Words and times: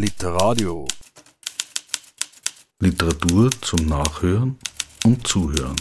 Literadio. 0.00 0.88
Literatur 2.78 3.50
zum 3.60 3.84
Nachhören 3.84 4.58
und 5.04 5.28
Zuhören. 5.28 5.76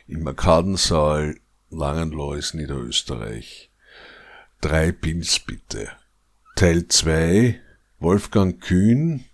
im 0.07 0.25
Arkadensaal 0.25 1.35
Langenlois, 1.69 2.53
Niederösterreich. 2.53 3.71
Drei 4.61 4.93
Pins 4.93 5.39
bitte. 5.39 5.89
Teil 6.55 6.87
2 6.87 7.59
Wolfgang 8.01 8.59
Kühn 8.59 9.25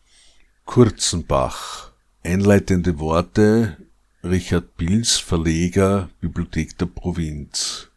Kurzenbach 0.66 1.92
Einleitende 2.22 3.00
Worte 3.00 3.78
Richard 4.26 4.76
Pils 4.76 5.16
Verleger 5.16 6.10
Bibliothek 6.20 6.78
der 6.78 6.88
Provinz 6.88 7.88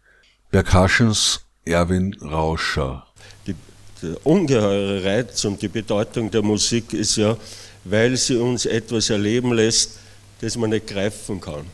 Percussions 0.53 1.41
Erwin 1.65 2.17
Rauscher 2.23 3.05
die, 3.49 3.57
der 4.01 4.25
ungeheure 4.25 5.03
Reiz 5.03 5.45
und 5.45 5.61
die 5.61 5.67
Bedeutung 5.67 6.30
der 6.30 6.43
Musik 6.43 6.93
ist 6.93 7.16
ja, 7.16 7.37
weil 7.83 8.16
sie 8.16 8.37
uns 8.37 8.65
etwas 8.65 9.11
erleben 9.11 9.52
lässt, 9.52 9.99
das 10.41 10.57
man 10.57 10.71
nicht 10.71 10.87
greifen 10.87 11.41
kann. 11.41 11.66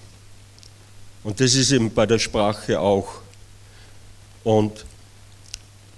Und 1.22 1.38
das 1.38 1.54
ist 1.54 1.70
eben 1.70 1.92
bei 1.92 2.06
der 2.06 2.18
Sprache 2.18 2.80
auch. 2.80 3.20
Und 4.42 4.86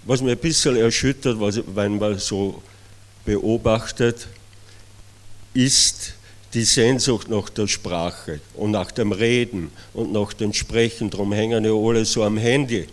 was 0.05 0.21
mir 0.21 0.33
ein 0.33 0.39
bisschen 0.39 0.75
erschüttert, 0.75 1.37
wenn 1.77 1.99
man 1.99 2.19
so 2.19 2.61
beobachtet, 3.25 4.29
ist 5.55 6.15
die 6.55 6.65
Sehnsucht 6.65 7.29
nach 7.29 7.49
der 7.51 7.67
Sprache 7.67 8.41
und 8.55 8.71
nach 8.71 8.91
dem 8.91 9.13
Reden 9.13 9.71
und 9.93 10.13
nach 10.13 10.33
dem 10.33 10.53
Sprechen. 10.53 11.11
Darum 11.11 11.33
hängen 11.33 11.65
ja 11.65 11.73
alle 11.73 12.05
so 12.05 12.23
am 12.23 12.39
Handy. 12.39 12.87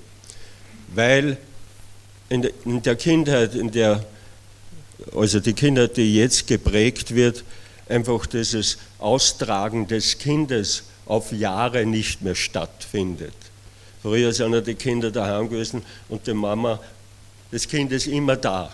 Weil 0.94 1.38
in 2.30 2.82
der 2.82 2.96
Kindheit, 2.96 3.56
in 3.56 3.72
der, 3.72 4.04
also 5.16 5.40
die 5.40 5.54
Kindheit, 5.54 5.98
die 5.98 6.16
jetzt 6.16 6.48
geprägt 6.48 7.14
wird, 7.14 7.44
einfach 7.88 8.26
dieses 8.26 8.78
Austragen 9.00 9.88
des 9.88 10.18
Kindes 10.18 10.84
auf 11.06 11.32
Jahre 11.32 11.86
nicht 11.86 12.22
mehr 12.22 12.36
stattfindet. 12.36 13.34
Früher 14.02 14.34
sind 14.34 14.54
ja 14.54 14.62
die 14.62 14.76
Kinder 14.76 15.12
daheim 15.12 15.50
gewesen 15.50 15.84
und 16.10 16.26
die 16.28 16.34
Mama 16.34 16.80
des 17.52 17.68
Kindes 17.68 18.08
immer 18.08 18.36
da. 18.36 18.74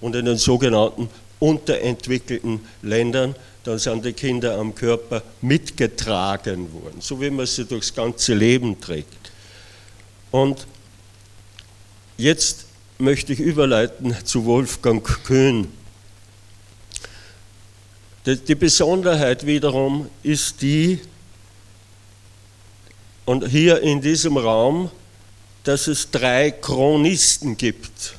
Und 0.00 0.14
in 0.14 0.24
den 0.24 0.36
sogenannten 0.36 1.08
unterentwickelten 1.38 2.60
Ländern, 2.82 3.34
dann 3.64 3.78
sind 3.78 4.04
die 4.04 4.12
Kinder 4.12 4.58
am 4.58 4.74
Körper 4.74 5.22
mitgetragen 5.40 6.72
worden, 6.72 7.00
so 7.00 7.20
wie 7.20 7.30
man 7.30 7.46
sie 7.46 7.64
durchs 7.64 7.94
ganze 7.94 8.34
Leben 8.34 8.80
trägt. 8.80 9.32
Und 10.30 10.66
jetzt 12.16 12.66
möchte 12.98 13.32
ich 13.32 13.40
überleiten 13.40 14.14
zu 14.24 14.44
Wolfgang 14.44 15.04
Köhn. 15.24 15.72
Die 18.24 18.54
Besonderheit 18.54 19.46
wiederum 19.46 20.08
ist 20.22 20.62
die, 20.62 21.00
und 23.24 23.48
hier 23.48 23.80
in 23.82 24.00
diesem 24.00 24.36
Raum 24.36 24.90
dass 25.66 25.88
es 25.88 26.12
drei 26.12 26.52
Chronisten 26.52 27.56
gibt. 27.56 28.15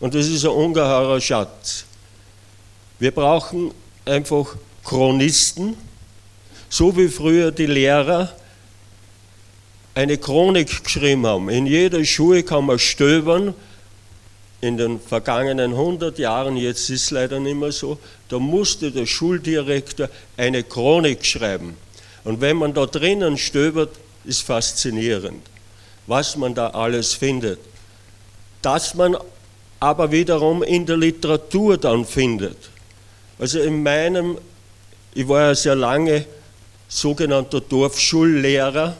Und 0.00 0.14
das 0.14 0.26
ist 0.26 0.44
ein 0.44 0.50
ungeheurer 0.50 1.20
Schatz. 1.20 1.84
Wir 2.98 3.10
brauchen 3.10 3.72
einfach 4.04 4.56
Chronisten, 4.84 5.76
so 6.68 6.96
wie 6.96 7.08
früher 7.08 7.50
die 7.50 7.66
Lehrer 7.66 8.32
eine 9.94 10.18
Chronik 10.18 10.84
geschrieben 10.84 11.26
haben. 11.26 11.48
In 11.48 11.66
jeder 11.66 12.04
Schule 12.04 12.42
kann 12.42 12.66
man 12.66 12.78
stöbern, 12.78 13.54
in 14.60 14.76
den 14.76 15.00
vergangenen 15.00 15.72
100 15.72 16.18
Jahren, 16.18 16.56
jetzt 16.56 16.90
ist 16.90 17.04
es 17.04 17.10
leider 17.10 17.40
nicht 17.40 17.56
mehr 17.56 17.72
so, 17.72 17.98
da 18.28 18.38
musste 18.38 18.90
der 18.90 19.06
Schuldirektor 19.06 20.08
eine 20.36 20.62
Chronik 20.62 21.24
schreiben. 21.24 21.76
Und 22.24 22.40
wenn 22.40 22.56
man 22.56 22.74
da 22.74 22.86
drinnen 22.86 23.38
stöbert, 23.38 23.90
ist 24.24 24.42
faszinierend 24.42 25.42
was 26.06 26.36
man 26.36 26.54
da 26.54 26.68
alles 26.68 27.14
findet. 27.14 27.58
Das 28.62 28.94
man 28.94 29.16
aber 29.80 30.10
wiederum 30.10 30.62
in 30.62 30.86
der 30.86 30.96
Literatur 30.96 31.76
dann 31.78 32.04
findet. 32.04 32.56
Also 33.38 33.60
in 33.60 33.82
meinem, 33.82 34.38
ich 35.14 35.28
war 35.28 35.42
ja 35.42 35.54
sehr 35.54 35.74
lange 35.74 36.24
sogenannter 36.88 37.60
Dorfschullehrer, 37.60 38.96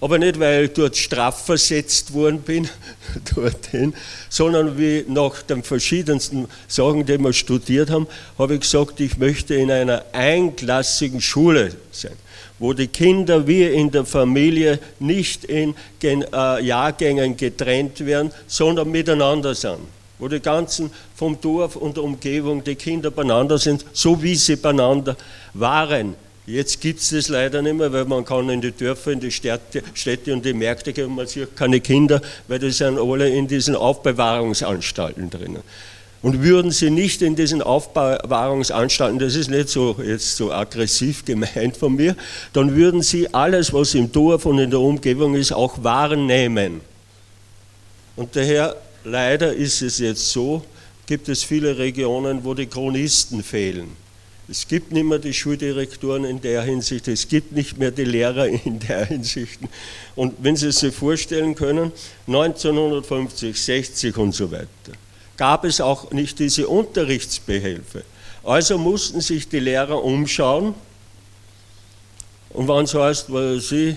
aber 0.00 0.18
nicht, 0.18 0.40
weil 0.40 0.64
ich 0.64 0.72
dort 0.72 0.96
strafversetzt 0.96 2.12
worden 2.12 2.40
bin, 2.40 2.68
dorthin, 3.36 3.94
sondern 4.28 4.76
wie 4.76 5.04
nach 5.06 5.42
den 5.42 5.62
verschiedensten 5.62 6.48
Sachen, 6.66 7.06
die 7.06 7.18
wir 7.18 7.32
studiert 7.32 7.90
haben, 7.90 8.08
habe 8.36 8.54
ich 8.54 8.62
gesagt, 8.62 8.98
ich 8.98 9.16
möchte 9.18 9.54
in 9.54 9.70
einer 9.70 10.04
einklassigen 10.12 11.20
Schule 11.20 11.76
sein 11.92 12.16
wo 12.62 12.72
die 12.72 12.86
Kinder 12.86 13.44
wie 13.48 13.64
in 13.64 13.90
der 13.90 14.04
Familie 14.04 14.78
nicht 15.00 15.44
in 15.44 15.74
äh, 16.00 16.62
Jahrgängen 16.62 17.36
getrennt 17.36 18.06
werden, 18.06 18.30
sondern 18.46 18.88
miteinander 18.88 19.52
sind. 19.52 19.80
Wo 20.20 20.28
die 20.28 20.38
ganzen 20.38 20.92
vom 21.16 21.40
Dorf 21.40 21.74
und 21.74 21.96
der 21.96 22.04
Umgebung, 22.04 22.62
die 22.62 22.76
Kinder 22.76 23.10
beieinander 23.10 23.58
sind, 23.58 23.84
so 23.92 24.22
wie 24.22 24.36
sie 24.36 24.54
beieinander 24.54 25.16
waren. 25.54 26.14
Jetzt 26.46 26.80
gibt 26.80 27.00
es 27.00 27.10
das 27.10 27.28
leider 27.28 27.62
nicht 27.62 27.74
mehr, 27.74 27.92
weil 27.92 28.04
man 28.04 28.24
kann 28.24 28.48
in 28.48 28.60
die 28.60 28.70
Dörfer, 28.70 29.10
in 29.10 29.18
die 29.18 29.32
Städte, 29.32 29.82
Städte 29.94 30.32
und 30.32 30.44
die 30.44 30.52
Märkte 30.52 30.92
gehen, 30.92 31.12
man 31.16 31.26
sieht 31.26 31.56
keine 31.56 31.80
Kinder, 31.80 32.22
weil 32.46 32.60
die 32.60 32.70
sind 32.70 32.96
alle 32.96 33.28
in 33.28 33.48
diesen 33.48 33.74
Aufbewahrungsanstalten 33.74 35.30
drinnen. 35.30 35.62
Und 36.22 36.42
würden 36.42 36.70
sie 36.70 36.90
nicht 36.90 37.20
in 37.20 37.34
diesen 37.34 37.62
Aufbewahrungsanstalten, 37.62 39.18
das 39.18 39.34
ist 39.34 39.50
nicht 39.50 39.68
so 39.68 39.96
jetzt 40.04 40.36
so 40.36 40.52
aggressiv 40.52 41.24
gemeint 41.24 41.76
von 41.76 41.96
mir, 41.96 42.16
dann 42.52 42.76
würden 42.76 43.02
sie 43.02 43.34
alles, 43.34 43.72
was 43.72 43.94
im 43.94 44.12
Dorf 44.12 44.46
und 44.46 44.58
in 44.60 44.70
der 44.70 44.78
Umgebung 44.78 45.34
ist, 45.34 45.52
auch 45.52 45.82
wahrnehmen. 45.82 46.80
Und 48.14 48.36
daher, 48.36 48.76
leider 49.04 49.52
ist 49.52 49.82
es 49.82 49.98
jetzt 49.98 50.30
so, 50.30 50.62
gibt 51.06 51.28
es 51.28 51.42
viele 51.42 51.76
Regionen, 51.76 52.44
wo 52.44 52.54
die 52.54 52.66
Chronisten 52.66 53.42
fehlen. 53.42 53.88
Es 54.48 54.68
gibt 54.68 54.92
nicht 54.92 55.04
mehr 55.04 55.18
die 55.18 55.32
Schuldirektoren 55.32 56.24
in 56.24 56.40
der 56.40 56.62
Hinsicht, 56.62 57.08
es 57.08 57.26
gibt 57.26 57.52
nicht 57.52 57.78
mehr 57.78 57.90
die 57.90 58.04
Lehrer 58.04 58.46
in 58.64 58.78
der 58.78 59.06
Hinsicht. 59.06 59.60
Und 60.14 60.34
wenn 60.38 60.56
Sie 60.56 60.70
sich 60.70 60.94
vorstellen 60.94 61.54
können, 61.54 61.90
1950, 62.26 63.60
60 63.60 64.16
und 64.18 64.34
so 64.34 64.50
weiter, 64.50 64.68
gab 65.42 65.64
es 65.64 65.80
auch 65.80 66.12
nicht 66.12 66.38
diese 66.38 66.68
Unterrichtsbehelfe. 66.68 68.04
Also 68.44 68.78
mussten 68.78 69.20
sich 69.20 69.48
die 69.48 69.58
Lehrer 69.58 70.00
umschauen. 70.04 70.72
Und 72.50 72.68
wenn 72.68 72.84
es 72.84 72.94
heißt, 72.94 73.32
weil 73.32 73.58
sie 73.58 73.96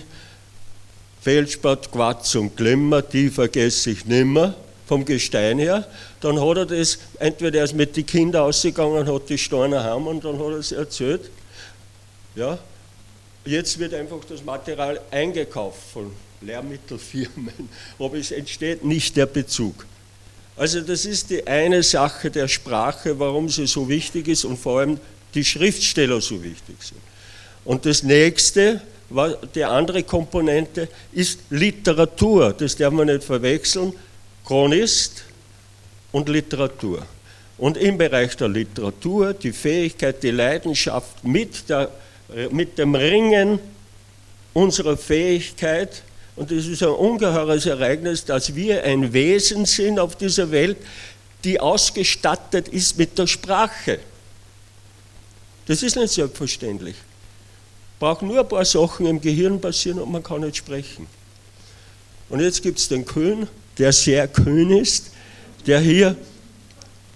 Feldspat, 1.20 1.92
Quatz 1.92 2.34
und 2.34 2.56
Glimmer, 2.56 3.00
die 3.00 3.30
vergesse 3.30 3.90
ich 3.90 4.06
nimmer 4.06 4.56
vom 4.88 5.04
Gestein 5.04 5.60
her, 5.60 5.86
dann 6.20 6.40
hat 6.40 6.56
er 6.56 6.66
das, 6.66 6.98
entweder 7.20 7.60
er 7.60 7.64
ist 7.66 7.74
mit 7.74 7.96
den 7.96 8.06
Kindern 8.06 8.42
ausgegangen, 8.42 9.06
hat 9.06 9.28
die 9.28 9.38
Steine 9.38 9.84
heim 9.84 10.08
und 10.08 10.24
dann 10.24 10.40
hat 10.40 10.50
er 10.50 10.58
es 10.58 10.72
erzählt. 10.72 11.30
Ja, 12.34 12.58
jetzt 13.44 13.78
wird 13.78 13.94
einfach 13.94 14.24
das 14.28 14.42
Material 14.42 15.00
eingekauft 15.12 15.78
von 15.92 16.10
Lehrmittelfirmen, 16.40 17.68
aber 18.00 18.16
es 18.16 18.32
entsteht 18.32 18.84
nicht 18.84 19.16
der 19.16 19.26
Bezug. 19.26 19.86
Also 20.56 20.80
das 20.80 21.04
ist 21.04 21.30
die 21.30 21.46
eine 21.46 21.82
Sache 21.82 22.30
der 22.30 22.48
Sprache, 22.48 23.18
warum 23.18 23.48
sie 23.48 23.66
so 23.66 23.88
wichtig 23.88 24.28
ist 24.28 24.44
und 24.44 24.56
vor 24.56 24.80
allem 24.80 24.98
die 25.34 25.44
Schriftsteller 25.44 26.20
so 26.20 26.42
wichtig 26.42 26.76
sind. 26.80 27.00
Und 27.64 27.84
das 27.84 28.02
nächste, 28.02 28.80
die 29.54 29.64
andere 29.64 30.02
Komponente 30.02 30.88
ist 31.12 31.40
Literatur. 31.50 32.54
Das 32.56 32.76
darf 32.76 32.92
man 32.92 33.08
nicht 33.08 33.24
verwechseln. 33.24 33.92
Chronist 34.44 35.24
und 36.12 36.28
Literatur. 36.28 37.04
Und 37.58 37.76
im 37.76 37.98
Bereich 37.98 38.36
der 38.36 38.48
Literatur 38.48 39.34
die 39.34 39.52
Fähigkeit, 39.52 40.22
die 40.22 40.30
Leidenschaft 40.30 41.24
mit, 41.24 41.68
der, 41.68 41.90
mit 42.50 42.78
dem 42.78 42.94
Ringen 42.94 43.58
unserer 44.54 44.96
Fähigkeit, 44.96 46.02
und 46.36 46.52
es 46.52 46.66
ist 46.66 46.82
ein 46.82 46.90
ungeheures 46.90 47.64
Ereignis, 47.64 48.24
dass 48.24 48.54
wir 48.54 48.84
ein 48.84 49.12
Wesen 49.12 49.64
sind 49.64 49.98
auf 49.98 50.16
dieser 50.16 50.50
Welt, 50.50 50.76
die 51.44 51.58
ausgestattet 51.58 52.68
ist 52.68 52.98
mit 52.98 53.18
der 53.18 53.26
Sprache. 53.26 53.98
Das 55.66 55.82
ist 55.82 55.96
nicht 55.96 56.12
selbstverständlich. 56.12 56.96
Braucht 57.98 58.22
nur 58.22 58.38
ein 58.38 58.48
paar 58.48 58.64
Sachen 58.66 59.06
im 59.06 59.20
Gehirn 59.20 59.60
passieren 59.60 59.98
und 59.98 60.12
man 60.12 60.22
kann 60.22 60.42
nicht 60.42 60.56
sprechen. 60.56 61.06
Und 62.28 62.40
jetzt 62.40 62.62
gibt 62.62 62.78
es 62.78 62.88
den 62.88 63.06
Köhn, 63.06 63.48
der 63.78 63.92
sehr 63.92 64.28
Köhn 64.28 64.70
ist, 64.70 65.10
der 65.66 65.80
hier 65.80 66.16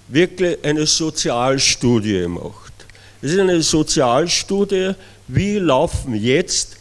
wirklich 0.08 0.64
eine 0.64 0.86
Sozialstudie 0.86 2.26
macht. 2.26 2.72
Es 3.20 3.32
ist 3.32 3.38
eine 3.38 3.60
Sozialstudie, 3.62 4.92
wie 5.28 5.56
laufen 5.56 6.14
jetzt, 6.14 6.78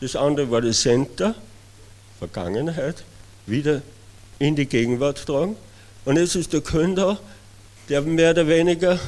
das 0.00 0.16
andere 0.16 0.50
war 0.50 0.60
das 0.60 0.80
Center, 0.80 1.34
Vergangenheit, 2.20 3.02
wieder 3.46 3.82
in 4.38 4.54
die 4.54 4.66
Gegenwart 4.66 5.26
tragen. 5.26 5.56
Und 6.04 6.16
jetzt 6.16 6.36
ist 6.36 6.52
der 6.52 6.60
Künder, 6.60 7.18
der 7.88 8.02
mehr 8.02 8.30
oder 8.30 8.46
weniger 8.46 9.00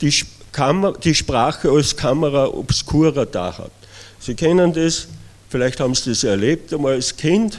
die, 0.00 0.12
Kammer, 0.50 0.92
die 0.92 1.14
Sprache 1.14 1.70
als 1.70 1.94
Kamera 1.94 2.46
obscura 2.46 3.24
da 3.24 3.56
hat. 3.56 3.70
Sie 4.18 4.34
kennen 4.34 4.72
das, 4.72 5.06
vielleicht 5.48 5.80
haben 5.80 5.94
Sie 5.94 6.10
das 6.10 6.24
erlebt, 6.24 6.72
einmal 6.72 6.94
als 6.94 7.14
Kind, 7.14 7.58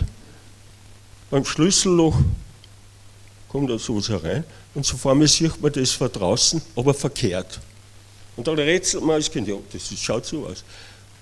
beim 1.30 1.45
Schlüsselloch 1.45 2.18
kommt 3.48 3.69
da 3.69 3.78
so 3.78 4.01
herein 4.01 4.44
und 4.74 4.86
so 4.86 4.98
vor 4.98 5.13
mir 5.16 5.28
sieht 5.28 5.62
man 5.62 5.72
das 5.72 5.92
von 5.92 6.12
draußen, 6.12 6.62
aber 6.75 6.94
verkehrt. 6.94 7.60
Und 8.36 8.48
dann 8.48 8.56
rätselt 8.56 9.04
man 9.04 9.16
als 9.16 9.30
Kind, 9.30 9.48
ja, 9.48 9.56
das 9.72 9.94
schaut 10.00 10.25
so 10.25 10.45
aus. 10.45 10.63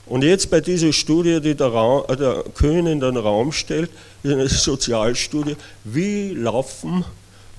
Und 0.09 0.23
jetzt 0.23 0.49
bei 0.49 0.59
dieser 0.59 0.91
Studie, 0.91 1.39
die 1.39 1.55
der, 1.55 1.67
Raum, 1.67 2.03
äh, 2.09 2.17
der 2.17 2.43
Köhn 2.55 2.87
in 2.87 2.99
den 2.99 3.15
Raum 3.15 3.51
stellt, 3.51 3.91
eine 4.23 4.49
Sozialstudie, 4.49 5.55
wie 5.83 6.33
laufen 6.33 7.05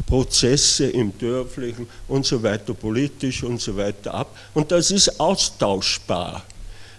Prozesse 0.07 0.87
im 0.87 1.17
Dörflichen 1.17 1.87
und 2.09 2.27
so 2.27 2.43
weiter, 2.43 2.75
politisch 2.75 3.45
und 3.45 3.61
so 3.61 3.77
weiter 3.77 4.15
ab. 4.15 4.37
Und 4.53 4.73
das 4.73 4.91
ist 4.91 5.21
austauschbar. 5.21 6.43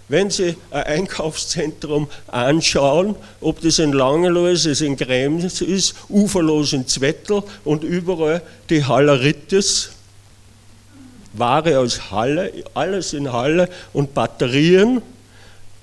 Wenn 0.08 0.30
Sie 0.30 0.56
ein 0.70 0.82
Einkaufszentrum 0.84 2.08
anschauen, 2.28 3.14
ob 3.40 3.60
das 3.60 3.78
in 3.78 3.92
Langeloh 3.92 4.46
ist, 4.46 4.66
es 4.66 4.80
in 4.80 4.96
Krems 4.96 5.60
ist, 5.60 5.94
uferlos 6.08 6.72
in 6.72 6.86
Zwettel 6.86 7.42
und 7.64 7.84
überall 7.84 8.42
die 8.68 8.84
Halleritis, 8.84 9.90
Ware 11.34 11.78
aus 11.78 12.10
Halle, 12.10 12.52
alles 12.74 13.12
in 13.12 13.32
Halle 13.32 13.68
und 13.92 14.12
Batterien. 14.12 15.02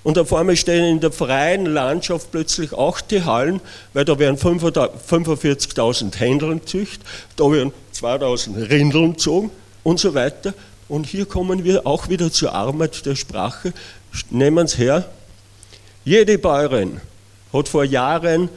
Und 0.04 0.18
auf 0.18 0.34
einmal 0.34 0.56
stehen 0.56 0.86
in 0.86 1.00
der 1.02 1.12
freien 1.12 1.66
Landschaft 1.66 2.32
plötzlich 2.32 2.72
auch 2.74 3.02
die 3.02 3.24
Hallen, 3.24 3.60
weil 3.94 4.06
da 4.06 4.18
werden 4.18 4.38
45.000 4.38 6.18
Händeln 6.18 6.66
zücht, 6.66 7.02
da 7.36 7.52
werden 7.52 7.74
2.000 7.94 8.70
Rindeln 8.70 9.14
gezogen 9.14 9.52
und 9.84 10.00
so 10.00 10.14
weiter. 10.14 10.54
Und 10.88 11.06
hier 11.06 11.26
kommen 11.26 11.66
wir 11.66 11.86
auch 11.86 12.08
wieder 12.10 12.32
zur 12.32 12.54
Arbeit 12.54 13.06
der 13.06 13.16
Sprache. 13.16 13.74
Nehmen 14.30 14.68
Sie 14.68 14.78
her. 14.78 15.10
Jede 16.06 16.38
Bäuerin 16.38 17.02
hat 17.52 17.68
vor 17.68 17.84
Jahren 17.84 18.50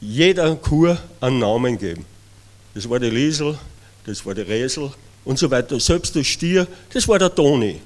jeder 0.00 0.54
Kur 0.56 0.98
einen 1.20 1.38
Namen 1.38 1.78
gegeben. 1.78 2.04
Das 2.74 2.88
war 2.88 3.00
die 3.00 3.10
Liesel, 3.10 3.58
das 4.06 4.24
war 4.24 4.34
die 4.34 4.42
Resel, 4.42 4.92
und 5.24 5.38
so 5.38 5.50
weiter. 5.50 5.80
Selbst 5.80 6.14
der 6.14 6.22
Stier, 6.22 6.66
das 6.92 7.08
war 7.08 7.18
der 7.18 7.34
Toni. 7.34 7.80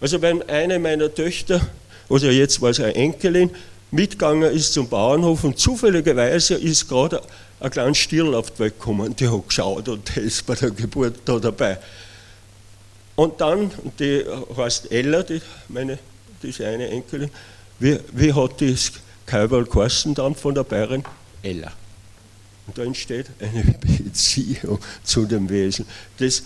Also 0.00 0.22
wenn 0.22 0.42
eine 0.48 0.78
meiner 0.78 1.12
Töchter, 1.14 1.60
also 2.08 2.28
jetzt 2.28 2.60
war 2.62 2.70
es 2.70 2.80
eine 2.80 2.94
Enkelin, 2.94 3.50
mitgegangen 3.90 4.52
ist 4.52 4.72
zum 4.72 4.88
Bauernhof 4.88 5.44
und 5.44 5.58
zufälligerweise 5.58 6.54
ist 6.54 6.88
gerade 6.88 7.22
ein 7.60 7.70
kleiner 7.70 7.94
Stier 7.94 8.24
auf 8.26 8.50
die 8.52 8.60
Welt 8.60 8.78
gekommen, 8.78 9.14
die 9.14 9.28
hat 9.28 9.48
geschaut 9.48 9.88
und 9.88 10.16
der 10.16 10.22
ist 10.22 10.46
bei 10.46 10.54
der 10.54 10.70
Geburt 10.70 11.16
da 11.24 11.38
dabei. 11.38 11.78
Und 13.16 13.40
dann, 13.40 13.70
die 13.98 14.24
heißt 14.56 14.90
Ella, 14.90 15.22
die, 15.22 15.42
meine, 15.68 15.98
diese 16.42 16.66
eine 16.66 16.88
Enkelin, 16.88 17.30
wie, 17.78 17.98
wie 18.12 18.32
hat 18.32 18.60
das 18.62 18.92
Kalberl 19.26 19.66
geheißen 19.66 20.14
dann 20.14 20.34
von 20.34 20.54
der 20.54 20.64
Bayerin? 20.64 21.04
Ella. 21.42 21.72
Und 22.66 22.78
da 22.78 22.82
entsteht 22.82 23.26
eine 23.38 23.62
Beziehung 23.98 24.78
zu 25.02 25.26
dem 25.26 25.50
Wesen. 25.50 25.86
Das 26.18 26.42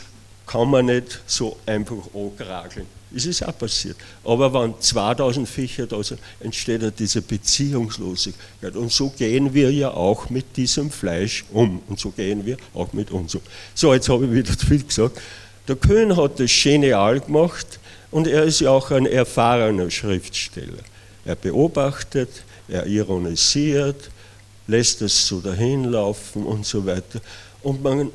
kann 0.46 0.68
man 0.68 0.86
nicht 0.86 1.20
so 1.26 1.56
einfach 1.66 2.02
ankrageln. 2.12 2.86
Das 3.14 3.26
ist 3.26 3.46
auch 3.46 3.56
passiert. 3.56 3.96
Aber 4.24 4.52
wenn 4.52 4.74
2000 4.78 5.48
Viecher 5.48 5.86
da 5.86 6.02
sind, 6.02 6.18
entsteht 6.40 6.82
ja 6.82 6.90
diese 6.90 7.22
Beziehungslosigkeit. 7.22 8.74
Und 8.74 8.90
so 8.90 9.10
gehen 9.10 9.54
wir 9.54 9.70
ja 9.70 9.92
auch 9.92 10.30
mit 10.30 10.56
diesem 10.56 10.90
Fleisch 10.90 11.44
um. 11.52 11.80
Und 11.88 12.00
so 12.00 12.10
gehen 12.10 12.44
wir 12.44 12.56
auch 12.74 12.92
mit 12.92 13.12
uns 13.12 13.36
um. 13.36 13.40
So, 13.72 13.94
jetzt 13.94 14.08
habe 14.08 14.26
ich 14.26 14.32
wieder 14.32 14.58
zu 14.58 14.66
viel 14.66 14.82
gesagt. 14.82 15.20
Der 15.68 15.76
Köhn 15.76 16.16
hat 16.16 16.40
das 16.40 16.50
genial 16.60 17.20
gemacht 17.20 17.78
und 18.10 18.26
er 18.26 18.42
ist 18.42 18.60
ja 18.60 18.70
auch 18.70 18.90
ein 18.90 19.06
erfahrener 19.06 19.90
Schriftsteller. 19.90 20.82
Er 21.24 21.36
beobachtet, 21.36 22.30
er 22.68 22.84
ironisiert, 22.86 24.10
lässt 24.66 25.02
es 25.02 25.26
so 25.26 25.40
dahinlaufen 25.40 26.44
und 26.44 26.66
so 26.66 26.84
weiter. 26.84 27.20
Und 27.62 27.82
man 27.82 28.10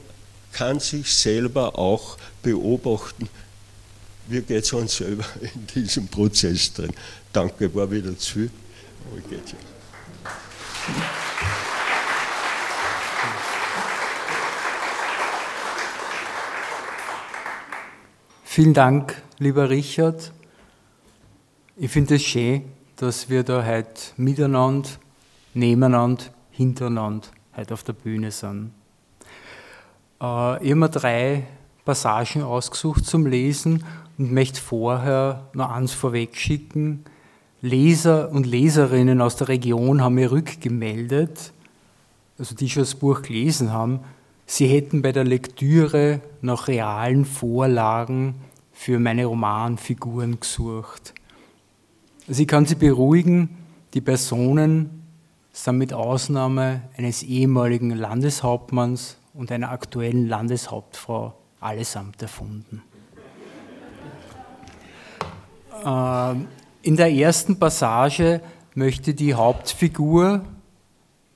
kann 0.52 0.80
sich 0.80 1.14
selber 1.14 1.80
auch 1.80 2.18
beobachten, 2.44 3.30
wie 4.30 4.42
geht 4.42 4.64
es 4.64 4.74
uns 4.74 4.98
selber 4.98 5.26
in 5.42 5.68
diesem 5.68 6.08
Prozess 6.08 6.72
drin. 6.74 6.92
Danke, 7.34 7.74
war 7.74 7.90
wieder 7.90 8.18
zu 8.18 8.34
viel. 8.34 8.52
Vielen 18.44 18.74
Dank, 18.74 19.22
lieber 19.38 19.70
Richard. 19.70 20.32
Ich 21.78 21.92
finde 21.92 22.16
es 22.16 22.24
schön, 22.24 22.64
dass 22.98 23.30
wir 23.30 23.44
da 23.44 23.66
heute 23.66 24.02
miteinander, 24.18 24.90
nebeneinander 25.54 26.26
hintereinander 26.52 27.28
heute 27.56 27.74
auf 27.74 27.84
der 27.84 27.94
Bühne 27.94 28.32
sind. 28.32 28.72
Äh, 30.22 30.66
mir 30.76 30.90
drei 30.90 31.48
Passagen 31.90 32.44
ausgesucht 32.44 33.04
zum 33.04 33.26
Lesen 33.26 33.84
und 34.20 34.32
möchte 34.32 34.62
vorher 34.62 35.48
noch 35.54 35.72
eins 35.72 35.92
vorwegschicken. 35.92 37.04
Leser 37.64 38.30
und 38.32 38.46
Leserinnen 38.46 39.22
aus 39.22 39.38
der 39.38 39.48
Region 39.48 40.04
haben 40.04 40.14
mir 40.14 40.32
rückgemeldet, 40.32 41.52
also 42.38 42.54
die 42.54 42.70
schon 42.70 42.84
das 42.84 42.94
Buch 42.94 43.24
gelesen 43.24 43.74
haben, 43.74 44.02
sie 44.46 44.68
hätten 44.68 45.02
bei 45.02 45.12
der 45.12 45.24
Lektüre 45.24 46.22
nach 46.42 46.68
realen 46.68 47.26
Vorlagen 47.26 48.36
für 48.72 49.00
meine 49.00 49.26
Romanfiguren 49.26 50.40
gesucht. 50.40 51.16
Also 52.28 52.44
ich 52.44 52.48
kann 52.48 52.68
Sie 52.68 52.76
beruhigen, 52.76 53.58
die 53.96 54.02
Personen 54.02 55.02
sind 55.54 55.80
mit 55.80 55.92
Ausnahme 55.92 56.82
eines 56.96 57.24
ehemaligen 57.24 57.90
Landeshauptmanns 57.90 59.18
und 59.34 59.52
einer 59.52 59.72
aktuellen 59.72 60.28
Landeshauptfrau 60.28 61.34
allesamt 61.60 62.22
erfunden. 62.22 62.82
Ähm, 65.86 66.48
in 66.82 66.96
der 66.96 67.12
ersten 67.12 67.60
Passage 67.60 68.42
möchte 68.76 69.14
die 69.14 69.34
Hauptfigur, 69.34 70.44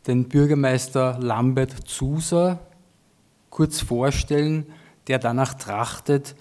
den 0.07 0.27
Bürgermeister 0.27 1.17
Lambert 1.19 1.87
Zuser, 1.87 2.59
kurz 3.49 3.81
vorstellen, 3.81 4.65
der 5.07 5.19
danach 5.19 5.53
trachtet, 5.53 6.35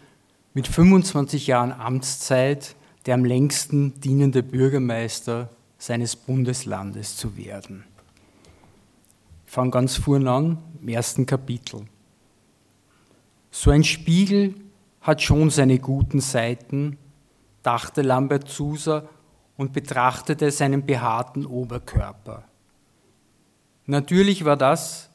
mit 0.54 0.66
25 0.66 1.46
Jahren 1.46 1.72
Amtszeit 1.72 2.76
der 3.06 3.14
am 3.14 3.24
längsten 3.24 4.00
dienende 4.00 4.42
Bürgermeister 4.42 5.50
seines 5.78 6.14
Bundeslandes 6.14 7.16
zu 7.16 7.36
werden. 7.36 7.84
Ich 9.46 9.52
fange 9.52 9.70
ganz 9.70 9.96
vorne 9.96 10.30
an, 10.30 10.58
im 10.80 10.88
ersten 10.88 11.26
Kapitel. 11.26 11.86
So 13.54 13.70
ein 13.70 13.84
Spiegel 13.84 14.54
hat 15.02 15.20
schon 15.20 15.50
seine 15.50 15.78
guten 15.78 16.20
Seiten, 16.20 16.96
dachte 17.62 18.00
Lambert 18.00 18.48
Zuser 18.48 19.10
und 19.58 19.74
betrachtete 19.74 20.50
seinen 20.50 20.86
behaarten 20.86 21.44
Oberkörper. 21.44 22.44
Natürlich 23.84 24.46
war 24.46 24.56
das, 24.56 25.10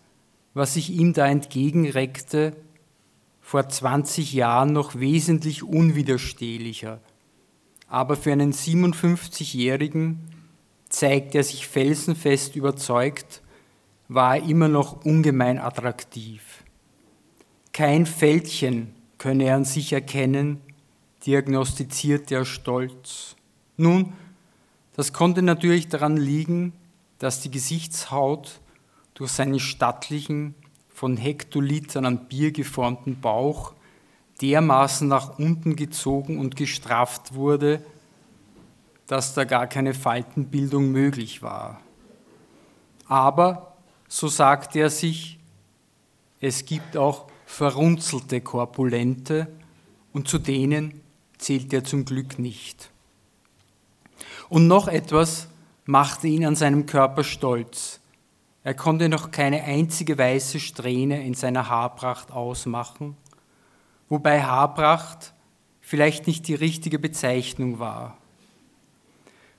was 0.54 0.76
sich 0.76 0.92
ihm 0.92 1.14
da 1.14 1.28
entgegenreckte, 1.28 2.56
vor 3.42 3.68
20 3.68 4.34
Jahren 4.34 4.72
noch 4.72 4.94
wesentlich 5.00 5.64
unwiderstehlicher. 5.64 7.00
Aber 7.88 8.16
für 8.16 8.34
einen 8.34 8.54
57-Jährigen 8.54 10.20
zeigt 10.90 11.34
er 11.34 11.44
sich 11.44 11.68
felsenfest 11.68 12.56
überzeugt, 12.56 13.42
war 14.10 14.36
er 14.36 14.44
immer 14.44 14.68
noch 14.68 15.06
ungemein 15.06 15.58
attraktiv. 15.58 16.64
Kein 17.78 18.08
Fältchen 18.08 18.92
könne 19.20 19.44
er 19.44 19.56
an 19.56 19.64
sich 19.64 19.94
erkennen, 19.94 20.60
diagnostizierte 21.28 22.34
er 22.34 22.44
stolz. 22.44 23.36
Nun, 23.76 24.14
das 24.96 25.14
konnte 25.14 25.44
natürlich 25.44 25.88
daran 25.88 26.18
liegen, 26.18 26.74
dass 27.20 27.40
die 27.42 27.52
Gesichtshaut 27.52 28.62
durch 29.14 29.30
seinen 29.30 29.60
stattlichen, 29.60 30.56
von 30.90 31.18
Hektolitern 31.18 32.08
an 32.08 32.28
Bier 32.28 32.52
geformten 32.52 33.22
Bauch 33.22 33.76
dermaßen 34.42 35.08
nach 35.08 35.38
unten 35.38 35.76
gezogen 35.76 36.40
und 36.40 36.56
gestrafft 36.56 37.36
wurde, 37.36 37.86
dass 39.06 39.36
da 39.36 39.44
gar 39.44 39.68
keine 39.68 39.94
Faltenbildung 39.94 40.92
möglich 40.92 41.44
war. 41.44 41.80
Aber, 43.08 43.78
so 44.08 44.30
sagte 44.30 44.80
er 44.80 44.90
sich, 44.90 45.38
es 46.42 46.66
gibt 46.66 46.98
auch 46.98 47.28
verrunzelte 47.48 48.42
Korpulente 48.42 49.48
und 50.14 50.28
zu 50.28 50.38
denen 50.38 51.02
zählt 51.40 51.74
er 51.74 51.84
zum 51.84 52.06
Glück 52.06 52.38
nicht. 52.38 52.92
Und 54.50 54.68
noch 54.68 54.88
etwas 54.88 55.48
machte 55.86 56.28
ihn 56.28 56.46
an 56.46 56.56
seinem 56.56 56.86
Körper 56.86 57.24
stolz. 57.24 58.00
Er 58.64 58.74
konnte 58.74 59.08
noch 59.08 59.32
keine 59.32 59.64
einzige 59.64 60.18
weiße 60.18 60.60
Strähne 60.60 61.26
in 61.26 61.34
seiner 61.34 61.70
Haarpracht 61.70 62.32
ausmachen, 62.32 63.16
wobei 64.10 64.44
Haarpracht 64.44 65.34
vielleicht 65.80 66.28
nicht 66.28 66.48
die 66.50 66.56
richtige 66.56 67.00
Bezeichnung 67.00 67.80
war. 67.80 68.18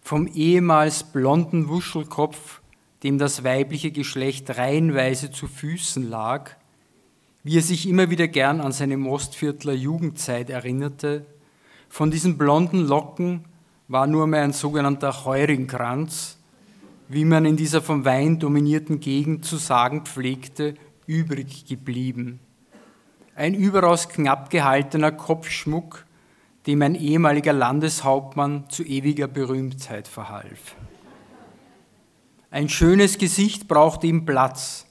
Vom 0.02 0.26
ehemals 0.26 1.04
blonden 1.04 1.68
Wuschelkopf, 1.68 2.60
dem 3.02 3.18
das 3.18 3.44
weibliche 3.44 3.90
Geschlecht 3.90 4.56
reihenweise 4.58 5.30
zu 5.30 5.48
Füßen 5.48 6.08
lag, 6.08 6.57
wie 7.48 7.56
er 7.56 7.62
sich 7.62 7.88
immer 7.88 8.10
wieder 8.10 8.28
gern 8.28 8.60
an 8.60 8.72
seine 8.72 8.98
Mostviertler 8.98 9.72
Jugendzeit 9.72 10.50
erinnerte, 10.50 11.24
von 11.88 12.10
diesen 12.10 12.36
blonden 12.36 12.86
Locken 12.86 13.46
war 13.88 14.06
nur 14.06 14.26
mehr 14.26 14.42
ein 14.42 14.52
sogenannter 14.52 15.24
Heurigenkranz, 15.24 16.36
wie 17.08 17.24
man 17.24 17.46
in 17.46 17.56
dieser 17.56 17.80
vom 17.80 18.04
Wein 18.04 18.38
dominierten 18.38 19.00
Gegend 19.00 19.46
zu 19.46 19.56
sagen 19.56 20.04
pflegte, 20.04 20.74
übrig 21.06 21.64
geblieben. 21.64 22.38
Ein 23.34 23.54
überaus 23.54 24.10
knapp 24.10 24.50
gehaltener 24.50 25.10
Kopfschmuck, 25.10 26.04
dem 26.66 26.82
ein 26.82 26.94
ehemaliger 26.94 27.54
Landeshauptmann 27.54 28.68
zu 28.68 28.82
ewiger 28.82 29.26
Berühmtheit 29.26 30.06
verhalf. 30.06 30.76
Ein 32.50 32.68
schönes 32.68 33.16
Gesicht 33.16 33.68
braucht 33.68 34.04
ihm 34.04 34.26
Platz, 34.26 34.84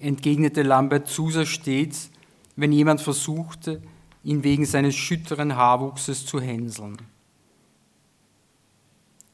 entgegnete 0.00 0.62
Lambert 0.62 1.08
Zuser 1.08 1.46
stets, 1.46 2.10
wenn 2.56 2.72
jemand 2.72 3.00
versuchte, 3.00 3.82
ihn 4.24 4.44
wegen 4.44 4.66
seines 4.66 4.96
schütteren 4.96 5.56
Haarwuchses 5.56 6.26
zu 6.26 6.40
hänseln. 6.40 6.96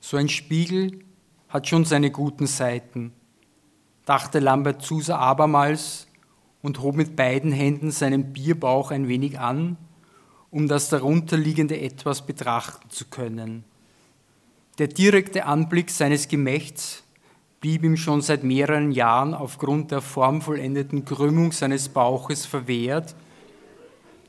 So 0.00 0.16
ein 0.16 0.28
Spiegel 0.28 1.00
hat 1.48 1.68
schon 1.68 1.84
seine 1.84 2.10
guten 2.10 2.46
Seiten, 2.46 3.12
dachte 4.04 4.38
Lambert 4.38 4.82
Zuser 4.82 5.18
abermals 5.18 6.06
und 6.62 6.80
hob 6.80 6.96
mit 6.96 7.16
beiden 7.16 7.52
Händen 7.52 7.90
seinen 7.90 8.32
Bierbauch 8.32 8.90
ein 8.90 9.08
wenig 9.08 9.38
an, 9.38 9.76
um 10.50 10.68
das 10.68 10.88
darunterliegende 10.88 11.80
etwas 11.80 12.24
betrachten 12.24 12.90
zu 12.90 13.06
können. 13.06 13.64
Der 14.78 14.88
direkte 14.88 15.46
Anblick 15.46 15.90
seines 15.90 16.28
Gemächts 16.28 17.02
ihm 17.74 17.96
schon 17.96 18.22
seit 18.22 18.44
mehreren 18.44 18.92
Jahren 18.92 19.34
aufgrund 19.34 19.90
der 19.90 20.00
formvollendeten 20.00 21.04
Krümmung 21.04 21.52
seines 21.52 21.88
Bauches 21.88 22.46
verwehrt, 22.46 23.14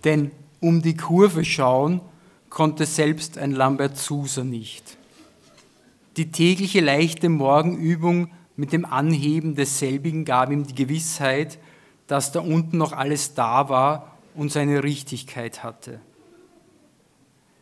denn 0.03 0.31
um 0.59 0.81
die 0.81 0.97
Kurve 0.97 1.45
schauen 1.45 2.01
konnte 2.49 2.85
selbst 2.85 3.37
ein 3.37 3.51
Lambert 3.51 3.97
Suser 3.97 4.43
nicht. 4.43 4.97
Die 6.17 6.31
tägliche 6.31 6.81
leichte 6.81 7.29
Morgenübung 7.29 8.31
mit 8.55 8.73
dem 8.73 8.85
Anheben 8.85 9.53
desselbigen 9.53 10.25
gab 10.25 10.51
ihm 10.51 10.65
die 10.65 10.73
Gewissheit, 10.73 11.59
dass 12.07 12.31
da 12.31 12.39
unten 12.39 12.77
noch 12.77 12.93
alles 12.93 13.35
da 13.35 13.69
war 13.69 14.17
und 14.33 14.51
seine 14.51 14.83
Richtigkeit 14.83 15.63
hatte. 15.63 15.99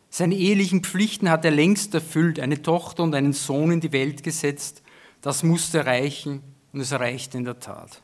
Seine 0.08 0.36
ehelichen 0.36 0.82
Pflichten 0.82 1.28
hat 1.28 1.44
er 1.44 1.50
längst 1.50 1.92
erfüllt, 1.92 2.40
eine 2.40 2.62
Tochter 2.62 3.02
und 3.02 3.14
einen 3.14 3.34
Sohn 3.34 3.72
in 3.72 3.80
die 3.80 3.92
Welt 3.92 4.22
gesetzt. 4.22 4.82
Das 5.26 5.42
musste 5.42 5.84
reichen 5.84 6.40
und 6.72 6.78
es 6.78 6.92
reichte 6.92 7.36
in 7.36 7.44
der 7.44 7.58
Tat. 7.58 8.00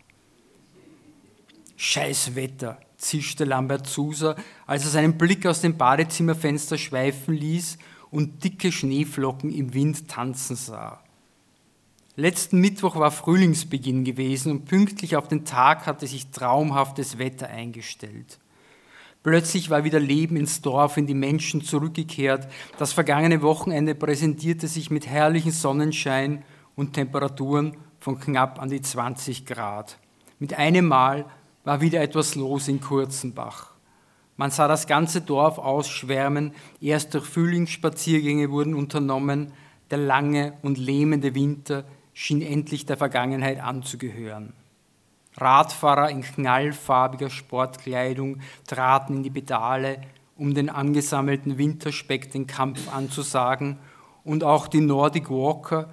Scheiß 1.77 2.35
Wetter, 2.35 2.81
zischte 2.97 3.45
Lambert 3.45 3.87
Suser, 3.87 4.35
als 4.67 4.83
er 4.83 4.91
seinen 4.91 5.19
Blick 5.19 5.47
aus 5.47 5.61
dem 5.61 5.77
Badezimmerfenster 5.77 6.79
schweifen 6.79 7.35
ließ 7.35 7.79
und 8.11 8.43
dicke 8.43 8.73
Schneeflocken 8.73 9.53
im 9.53 9.73
Wind 9.73 10.09
tanzen 10.09 10.57
sah. 10.57 11.01
Letzten 12.17 12.59
Mittwoch 12.59 12.97
war 12.97 13.13
Frühlingsbeginn 13.13 14.03
gewesen 14.03 14.51
und 14.51 14.65
pünktlich 14.65 15.15
auf 15.15 15.29
den 15.29 15.45
Tag 15.45 15.87
hatte 15.87 16.09
sich 16.09 16.33
traumhaftes 16.33 17.19
Wetter 17.19 17.47
eingestellt. 17.47 18.41
Plötzlich 19.23 19.71
war 19.71 19.85
wieder 19.85 20.01
Leben 20.01 20.35
ins 20.35 20.61
Dorf, 20.61 20.97
in 20.97 21.07
die 21.07 21.15
Menschen 21.15 21.63
zurückgekehrt. 21.63 22.49
Das 22.79 22.93
vergangene 22.93 23.43
Wochenende 23.43 23.95
präsentierte 23.95 24.67
sich 24.67 24.91
mit 24.91 25.07
herrlichem 25.07 25.53
Sonnenschein 25.53 26.43
und 26.77 26.95
Temperaturen 26.95 27.77
von 27.99 28.19
knapp 28.19 28.61
an 28.61 28.69
die 28.69 28.81
20 28.81 29.47
Grad. 29.47 29.99
Mit 30.39 30.55
einem 30.55 30.87
Mal 30.87 31.27
war 31.65 31.81
wieder 31.81 32.03
etwas 32.03 32.35
los 32.35 32.69
in 32.69 32.81
Kurzenbach. 32.81 33.73
Man 34.37 34.51
sah 34.51 34.67
das 34.67 34.87
ganze 34.87 35.21
Dorf 35.21 35.59
ausschwärmen, 35.59 36.53
erst 36.81 37.15
durch 37.15 37.27
Frühlingsspaziergänge 37.27 38.51
wurden 38.51 38.75
unternommen, 38.75 39.53
der 39.91 39.99
lange 39.99 40.55
und 40.63 40.79
lähmende 40.79 41.35
Winter 41.35 41.85
schien 42.15 42.43
endlich 42.43 42.87
der 42.87 42.97
Vergangenheit 42.97 43.63
anzugehören. 43.63 44.55
Radfahrer 45.37 46.11
in 46.11 46.23
knallfarbiger 46.23 47.31
Sportkleidung 47.31 48.41
traten 48.67 49.19
in 49.19 49.23
die 49.23 49.31
Pedale, 49.31 50.01
um 50.37 50.55
den 50.55 50.69
angesammelten 50.69 51.59
Winterspeck 51.59 52.31
den 52.33 52.47
Kampf 52.47 52.93
anzusagen, 52.93 53.79
und 54.25 54.45
auch 54.45 54.69
die 54.69 54.81
Nordic 54.81 55.31
Walker, 55.31 55.89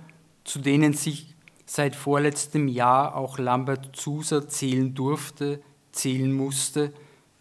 zu 0.50 0.58
denen 0.58 0.94
sich 0.94 1.36
seit 1.68 1.96
vorletztem 1.96 2.68
Jahr 2.68 3.16
auch 3.16 3.38
Lambert 3.38 3.96
Zuser 3.96 4.50
zählen 4.50 4.96
durfte, 4.96 5.62
zählen 5.92 6.34
musste, 6.34 6.92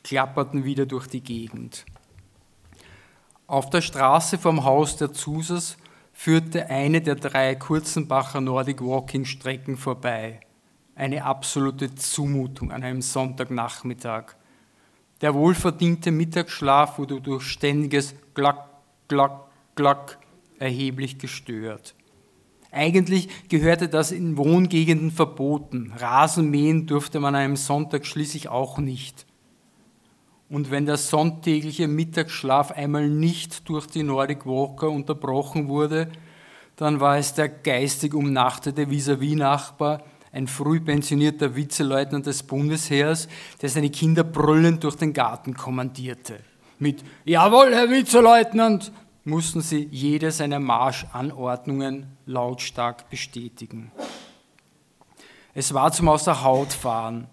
klapperten 0.04 0.64
wieder 0.64 0.84
durch 0.84 1.06
die 1.06 1.22
Gegend. 1.22 1.86
Auf 3.46 3.70
der 3.70 3.80
Straße 3.80 4.36
vom 4.36 4.62
Haus 4.64 4.98
der 4.98 5.14
Zusers 5.14 5.78
führte 6.12 6.66
eine 6.68 7.00
der 7.00 7.14
drei 7.14 7.54
Kurzenbacher 7.54 8.42
Nordic 8.42 8.82
Walking 8.82 9.24
Strecken 9.24 9.78
vorbei. 9.78 10.40
Eine 10.94 11.24
absolute 11.24 11.94
Zumutung 11.94 12.72
an 12.72 12.82
einem 12.82 13.00
Sonntagnachmittag. 13.00 14.34
Der 15.22 15.32
wohlverdiente 15.32 16.10
Mittagsschlaf 16.10 16.98
wurde 16.98 17.22
durch 17.22 17.44
ständiges 17.44 18.14
Glack, 18.34 18.68
Glack, 19.08 19.46
Glack 19.76 20.18
erheblich 20.58 21.18
gestört. 21.18 21.94
Eigentlich 22.70 23.28
gehörte 23.48 23.88
das 23.88 24.12
in 24.12 24.36
Wohngegenden 24.36 25.10
verboten. 25.10 25.92
Rasenmähen 25.96 26.86
durfte 26.86 27.18
man 27.18 27.34
an 27.34 27.40
einem 27.40 27.56
Sonntag 27.56 28.04
schließlich 28.04 28.48
auch 28.48 28.78
nicht. 28.78 29.26
Und 30.50 30.70
wenn 30.70 30.86
der 30.86 30.96
sonntägliche 30.96 31.88
Mittagsschlaf 31.88 32.72
einmal 32.72 33.08
nicht 33.08 33.68
durch 33.68 33.86
die 33.86 34.02
Nordic 34.02 34.46
Walker 34.46 34.90
unterbrochen 34.90 35.68
wurde, 35.68 36.08
dann 36.76 37.00
war 37.00 37.18
es 37.18 37.34
der 37.34 37.48
geistig 37.48 38.14
umnachtete 38.14 38.88
Vis-à-vis-Nachbar, 38.88 40.04
ein 40.32 40.46
früh 40.46 40.80
pensionierter 40.80 41.56
Vizeleutnant 41.56 42.26
des 42.26 42.42
Bundesheers, 42.42 43.28
der 43.60 43.68
seine 43.68 43.90
Kinder 43.90 44.24
brüllend 44.24 44.84
durch 44.84 44.96
den 44.96 45.12
Garten 45.12 45.54
kommandierte. 45.54 46.40
Mit 46.78 47.02
Jawohl, 47.24 47.74
Herr 47.74 47.90
Vizeleutnant, 47.90 48.92
mussten 49.28 49.60
sie 49.60 49.88
jede 49.90 50.32
seiner 50.32 50.58
Marschanordnungen 50.58 52.06
lautstark 52.26 53.10
bestätigen. 53.10 53.92
Es 55.54 55.74
war 55.74 55.92
zum 55.92 56.08
Außer 56.08 56.42
Haut 56.42 56.72
fahren. 56.72 57.28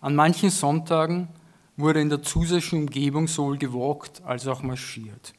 An 0.00 0.14
manchen 0.14 0.50
Sonntagen 0.50 1.28
wurde 1.76 2.00
in 2.00 2.08
der 2.08 2.22
zusätzlichen 2.22 2.80
Umgebung 2.80 3.28
sowohl 3.28 3.58
gewalkt 3.58 4.22
als 4.24 4.46
auch 4.46 4.62
marschiert. 4.62 5.34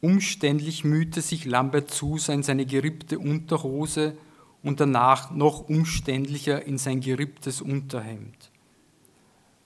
Umständlich 0.00 0.84
mühte 0.84 1.20
sich 1.20 1.44
Lambert 1.44 1.90
Zuser 1.90 2.34
in 2.34 2.42
seine 2.42 2.66
gerippte 2.66 3.18
Unterhose 3.18 4.16
und 4.62 4.80
danach 4.80 5.30
noch 5.30 5.68
umständlicher 5.68 6.64
in 6.66 6.76
sein 6.76 7.00
geripptes 7.00 7.60
Unterhemd. 7.60 8.50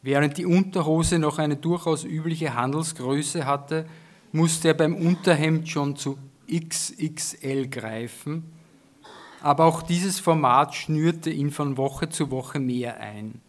Während 0.02 0.36
die 0.36 0.46
Unterhose 0.46 1.18
noch 1.18 1.38
eine 1.38 1.56
durchaus 1.56 2.04
übliche 2.04 2.54
Handelsgröße 2.54 3.46
hatte, 3.46 3.86
musste 4.32 4.68
er 4.68 4.74
beim 4.74 4.94
Unterhemd 4.94 5.68
schon 5.68 5.96
zu 5.96 6.18
XXL 6.50 7.68
greifen, 7.68 8.44
aber 9.42 9.64
auch 9.64 9.82
dieses 9.82 10.20
Format 10.20 10.74
schnürte 10.74 11.30
ihn 11.30 11.50
von 11.50 11.76
Woche 11.76 12.08
zu 12.08 12.30
Woche 12.30 12.58
mehr 12.58 13.00
ein. 13.00 13.40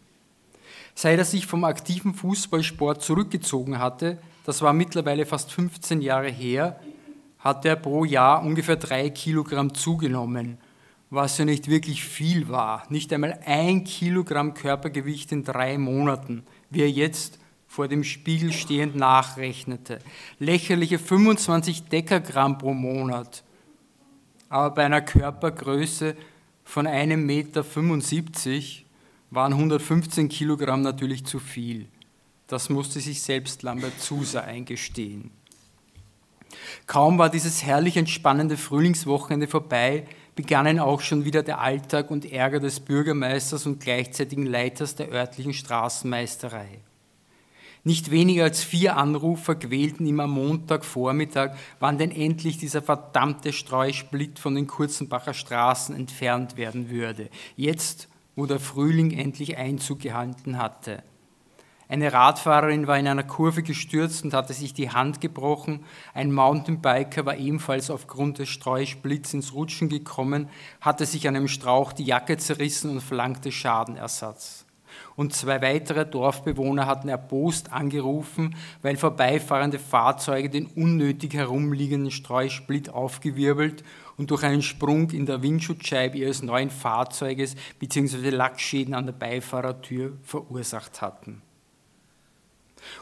Seit 0.94 1.18
er 1.18 1.24
sich 1.24 1.46
vom 1.46 1.64
aktiven 1.64 2.14
Fußballsport 2.14 3.02
zurückgezogen 3.02 3.78
hatte, 3.78 4.18
das 4.44 4.62
war 4.62 4.72
mittlerweile 4.72 5.26
fast 5.26 5.52
15 5.52 6.00
Jahre 6.00 6.30
her, 6.30 6.80
hatte 7.38 7.68
er 7.68 7.76
pro 7.76 8.04
Jahr 8.04 8.42
ungefähr 8.42 8.76
drei 8.76 9.10
Kilogramm 9.10 9.74
zugenommen, 9.74 10.58
was 11.10 11.38
ja 11.38 11.44
nicht 11.44 11.68
wirklich 11.68 12.04
viel 12.04 12.48
war. 12.48 12.84
Nicht 12.88 13.12
einmal 13.12 13.38
ein 13.44 13.84
Kilogramm 13.84 14.54
Körpergewicht 14.54 15.32
in 15.32 15.44
drei 15.44 15.78
Monaten, 15.78 16.44
wie 16.70 16.82
er 16.82 16.90
jetzt 16.90 17.38
vor 17.68 17.86
dem 17.86 18.02
Spiegel 18.02 18.52
stehend 18.52 18.96
nachrechnete. 18.96 20.00
Lächerliche 20.40 20.98
25 20.98 21.84
Dekagramm 21.84 22.58
pro 22.58 22.74
Monat. 22.74 23.44
Aber 24.48 24.74
bei 24.74 24.84
einer 24.86 25.02
Körpergröße 25.02 26.16
von 26.64 26.86
einem 26.86 27.26
Meter 27.26 27.62
75 27.62 28.86
waren 29.30 29.52
115 29.52 30.28
Kilogramm 30.28 30.80
natürlich 30.80 31.26
zu 31.26 31.38
viel. 31.38 31.86
Das 32.46 32.70
musste 32.70 32.98
sich 32.98 33.20
selbst 33.22 33.62
Lambert 33.62 34.00
Zuser 34.00 34.44
eingestehen. 34.44 35.30
Kaum 36.86 37.18
war 37.18 37.28
dieses 37.28 37.62
herrlich 37.62 37.98
entspannende 37.98 38.56
Frühlingswochenende 38.56 39.46
vorbei, 39.46 40.06
begannen 40.34 40.80
auch 40.80 41.02
schon 41.02 41.26
wieder 41.26 41.42
der 41.42 41.60
Alltag 41.60 42.10
und 42.10 42.30
Ärger 42.32 42.60
des 42.60 42.80
Bürgermeisters 42.80 43.66
und 43.66 43.80
gleichzeitigen 43.80 44.46
Leiters 44.46 44.94
der 44.94 45.10
örtlichen 45.10 45.52
Straßenmeisterei. 45.52 46.80
Nicht 47.84 48.10
weniger 48.10 48.44
als 48.44 48.62
vier 48.62 48.96
Anrufer 48.96 49.54
quälten 49.54 50.06
ihm 50.06 50.20
am 50.20 50.32
Montagvormittag, 50.32 51.56
wann 51.80 51.98
denn 51.98 52.10
endlich 52.10 52.58
dieser 52.58 52.82
verdammte 52.82 53.52
Streusplitt 53.52 54.38
von 54.38 54.54
den 54.54 54.66
Kurzenbacher 54.66 55.34
Straßen 55.34 55.94
entfernt 55.94 56.56
werden 56.56 56.90
würde. 56.90 57.30
Jetzt, 57.56 58.08
wo 58.36 58.46
der 58.46 58.60
Frühling 58.60 59.12
endlich 59.12 59.56
Einzug 59.56 60.00
gehalten 60.00 60.58
hatte. 60.58 61.02
Eine 61.90 62.12
Radfahrerin 62.12 62.86
war 62.86 62.98
in 62.98 63.08
einer 63.08 63.22
Kurve 63.22 63.62
gestürzt 63.62 64.22
und 64.22 64.34
hatte 64.34 64.52
sich 64.52 64.74
die 64.74 64.90
Hand 64.90 65.22
gebrochen. 65.22 65.84
Ein 66.12 66.32
Mountainbiker 66.32 67.24
war 67.24 67.38
ebenfalls 67.38 67.90
aufgrund 67.90 68.38
des 68.38 68.50
Streusplitts 68.50 69.32
ins 69.32 69.54
Rutschen 69.54 69.88
gekommen, 69.88 70.50
hatte 70.82 71.06
sich 71.06 71.26
an 71.26 71.34
einem 71.34 71.48
Strauch 71.48 71.94
die 71.94 72.04
Jacke 72.04 72.36
zerrissen 72.36 72.90
und 72.90 73.00
verlangte 73.00 73.50
Schadenersatz. 73.50 74.66
Und 75.18 75.34
zwei 75.34 75.60
weitere 75.62 76.06
Dorfbewohner 76.06 76.86
hatten 76.86 77.08
erbost 77.08 77.72
angerufen, 77.72 78.54
weil 78.82 78.96
vorbeifahrende 78.96 79.80
Fahrzeuge 79.80 80.48
den 80.48 80.66
unnötig 80.66 81.34
herumliegenden 81.34 82.12
Streusplitt 82.12 82.90
aufgewirbelt 82.90 83.82
und 84.16 84.30
durch 84.30 84.44
einen 84.44 84.62
Sprung 84.62 85.10
in 85.10 85.26
der 85.26 85.42
Windschutzscheibe 85.42 86.18
ihres 86.18 86.44
neuen 86.44 86.70
Fahrzeuges 86.70 87.56
bzw. 87.80 88.30
Lackschäden 88.30 88.94
an 88.94 89.06
der 89.06 89.12
Beifahrertür 89.12 90.16
verursacht 90.22 91.02
hatten. 91.02 91.42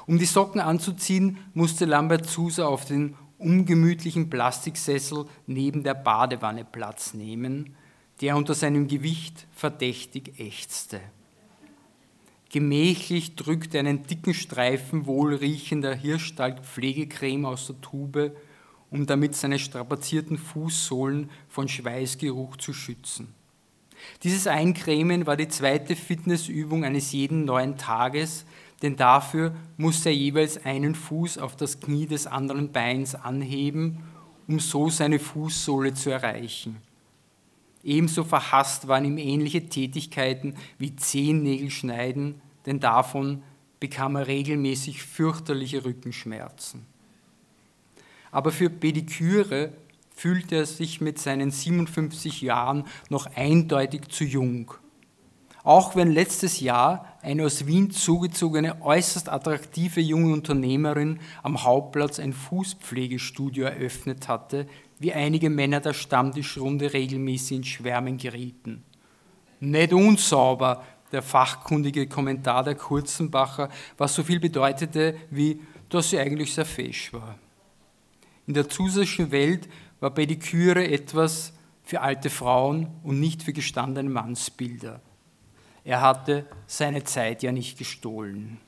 Um 0.06 0.18
die 0.18 0.24
Socken 0.24 0.62
anzuziehen, 0.62 1.36
musste 1.52 1.84
Lambert 1.84 2.24
Zuser 2.24 2.66
auf 2.66 2.86
den 2.86 3.14
ungemütlichen 3.36 4.30
Plastiksessel 4.30 5.26
neben 5.46 5.82
der 5.82 5.92
Badewanne 5.92 6.64
Platz 6.64 7.12
nehmen, 7.12 7.76
der 8.22 8.38
unter 8.38 8.54
seinem 8.54 8.88
Gewicht 8.88 9.46
verdächtig 9.54 10.40
ächzte. 10.40 11.02
Gemächlich 12.50 13.34
drückte 13.34 13.78
einen 13.78 14.06
dicken 14.06 14.32
Streifen 14.32 15.06
wohlriechender 15.06 15.94
Hirschstalk-Pflegecreme 15.94 17.44
aus 17.44 17.66
der 17.66 17.80
Tube, 17.80 18.36
um 18.90 19.06
damit 19.06 19.34
seine 19.34 19.58
strapazierten 19.58 20.38
Fußsohlen 20.38 21.28
von 21.48 21.68
Schweißgeruch 21.68 22.56
zu 22.56 22.72
schützen. 22.72 23.34
Dieses 24.22 24.46
Eincremen 24.46 25.26
war 25.26 25.36
die 25.36 25.48
zweite 25.48 25.96
Fitnessübung 25.96 26.84
eines 26.84 27.12
jeden 27.12 27.44
neuen 27.44 27.76
Tages, 27.76 28.44
denn 28.82 28.96
dafür 28.96 29.54
musste 29.76 30.10
er 30.10 30.14
jeweils 30.14 30.64
einen 30.64 30.94
Fuß 30.94 31.38
auf 31.38 31.56
das 31.56 31.80
Knie 31.80 32.06
des 32.06 32.26
anderen 32.26 32.72
Beins 32.72 33.14
anheben, 33.14 34.04
um 34.46 34.60
so 34.60 34.90
seine 34.90 35.18
Fußsohle 35.18 35.94
zu 35.94 36.10
erreichen. 36.10 36.76
Ebenso 37.86 38.24
verhasst 38.24 38.88
waren 38.88 39.04
ihm 39.04 39.16
ähnliche 39.16 39.68
Tätigkeiten 39.68 40.56
wie 40.76 40.96
Zehennägel 40.96 41.70
schneiden, 41.70 42.42
denn 42.66 42.80
davon 42.80 43.44
bekam 43.78 44.16
er 44.16 44.26
regelmäßig 44.26 45.04
fürchterliche 45.04 45.84
Rückenschmerzen. 45.84 46.84
Aber 48.32 48.50
für 48.50 48.70
Pediküre 48.70 49.72
fühlte 50.16 50.56
er 50.56 50.66
sich 50.66 51.00
mit 51.00 51.20
seinen 51.20 51.52
57 51.52 52.40
Jahren 52.40 52.84
noch 53.08 53.26
eindeutig 53.36 54.08
zu 54.08 54.24
jung 54.24 54.74
auch 55.66 55.96
wenn 55.96 56.12
letztes 56.12 56.60
Jahr 56.60 57.15
eine 57.26 57.44
aus 57.44 57.66
Wien 57.66 57.90
zugezogene, 57.90 58.80
äußerst 58.82 59.28
attraktive 59.28 60.00
junge 60.00 60.32
Unternehmerin 60.32 61.18
am 61.42 61.64
Hauptplatz 61.64 62.20
ein 62.20 62.32
Fußpflegestudio 62.32 63.64
eröffnet 63.64 64.28
hatte, 64.28 64.68
wie 65.00 65.12
einige 65.12 65.50
Männer 65.50 65.80
der 65.80 65.92
Stammtischrunde 65.92 66.92
regelmäßig 66.92 67.56
in 67.56 67.64
Schwärmen 67.64 68.16
gerieten. 68.16 68.84
Nicht 69.58 69.92
unsauber, 69.92 70.84
der 71.10 71.20
fachkundige 71.20 72.06
Kommentar 72.06 72.62
der 72.62 72.76
Kurzenbacher, 72.76 73.70
was 73.98 74.14
so 74.14 74.22
viel 74.22 74.38
bedeutete, 74.38 75.16
wie 75.28 75.60
dass 75.88 76.10
sie 76.10 76.20
eigentlich 76.20 76.54
sehr 76.54 76.64
fesch 76.64 77.12
war. 77.12 77.36
In 78.46 78.54
der 78.54 78.68
zusätzlichen 78.68 79.32
Welt 79.32 79.68
war 79.98 80.10
Pediküre 80.10 80.86
etwas 80.86 81.52
für 81.82 82.02
alte 82.02 82.30
Frauen 82.30 82.86
und 83.02 83.18
nicht 83.18 83.42
für 83.42 83.52
gestandene 83.52 84.10
Mannsbilder. 84.10 85.00
Er 85.86 86.00
hatte 86.00 86.44
seine 86.66 87.04
Zeit 87.04 87.44
ja 87.44 87.52
nicht 87.52 87.78
gestohlen. 87.78 88.58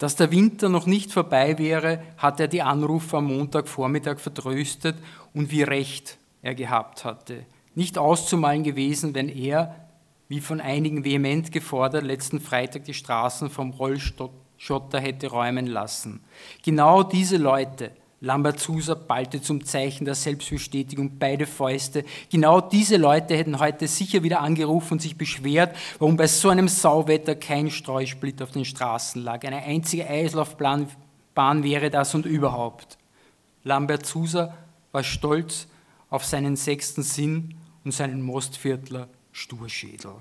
Dass 0.00 0.16
der 0.16 0.32
Winter 0.32 0.68
noch 0.68 0.86
nicht 0.86 1.12
vorbei 1.12 1.56
wäre, 1.56 2.02
hat 2.18 2.40
er 2.40 2.48
die 2.48 2.62
Anrufer 2.62 3.18
am 3.18 3.26
Montagvormittag 3.26 4.18
vertröstet 4.18 4.96
und 5.32 5.52
wie 5.52 5.62
recht 5.62 6.18
er 6.42 6.56
gehabt 6.56 7.04
hatte. 7.04 7.46
Nicht 7.76 7.96
auszumalen 7.96 8.64
gewesen, 8.64 9.14
wenn 9.14 9.28
er, 9.28 9.88
wie 10.28 10.40
von 10.40 10.60
einigen 10.60 11.04
vehement 11.04 11.52
gefordert, 11.52 12.02
letzten 12.02 12.40
Freitag 12.40 12.84
die 12.84 12.94
Straßen 12.94 13.48
vom 13.48 13.70
Rollschotter 13.70 14.98
hätte 14.98 15.28
räumen 15.28 15.68
lassen. 15.68 16.24
Genau 16.64 17.04
diese 17.04 17.36
Leute, 17.36 17.92
Lambertzusa 18.20 18.94
ballte 18.94 19.42
zum 19.42 19.64
Zeichen 19.64 20.06
der 20.06 20.14
Selbstbestätigung 20.14 21.18
beide 21.18 21.46
Fäuste. 21.46 22.04
Genau 22.30 22.62
diese 22.62 22.96
Leute 22.96 23.36
hätten 23.36 23.58
heute 23.58 23.86
sicher 23.88 24.22
wieder 24.22 24.40
angerufen 24.40 24.94
und 24.94 25.02
sich 25.02 25.18
beschwert, 25.18 25.76
warum 25.98 26.16
bei 26.16 26.26
so 26.26 26.48
einem 26.48 26.68
Sauwetter 26.68 27.34
kein 27.34 27.70
Streusplit 27.70 28.40
auf 28.40 28.52
den 28.52 28.64
Straßen 28.64 29.22
lag. 29.22 29.44
Eine 29.44 29.62
einzige 29.62 30.08
Eislaufbahn 30.08 30.88
wäre 31.62 31.90
das 31.90 32.14
und 32.14 32.24
überhaupt. 32.24 32.96
Lambert 33.64 34.06
Zuser 34.06 34.56
war 34.92 35.04
stolz 35.04 35.66
auf 36.08 36.24
seinen 36.24 36.56
sechsten 36.56 37.02
Sinn 37.02 37.56
und 37.84 37.92
seinen 37.92 38.22
Mostviertler 38.22 39.08
Sturschädel. 39.32 40.14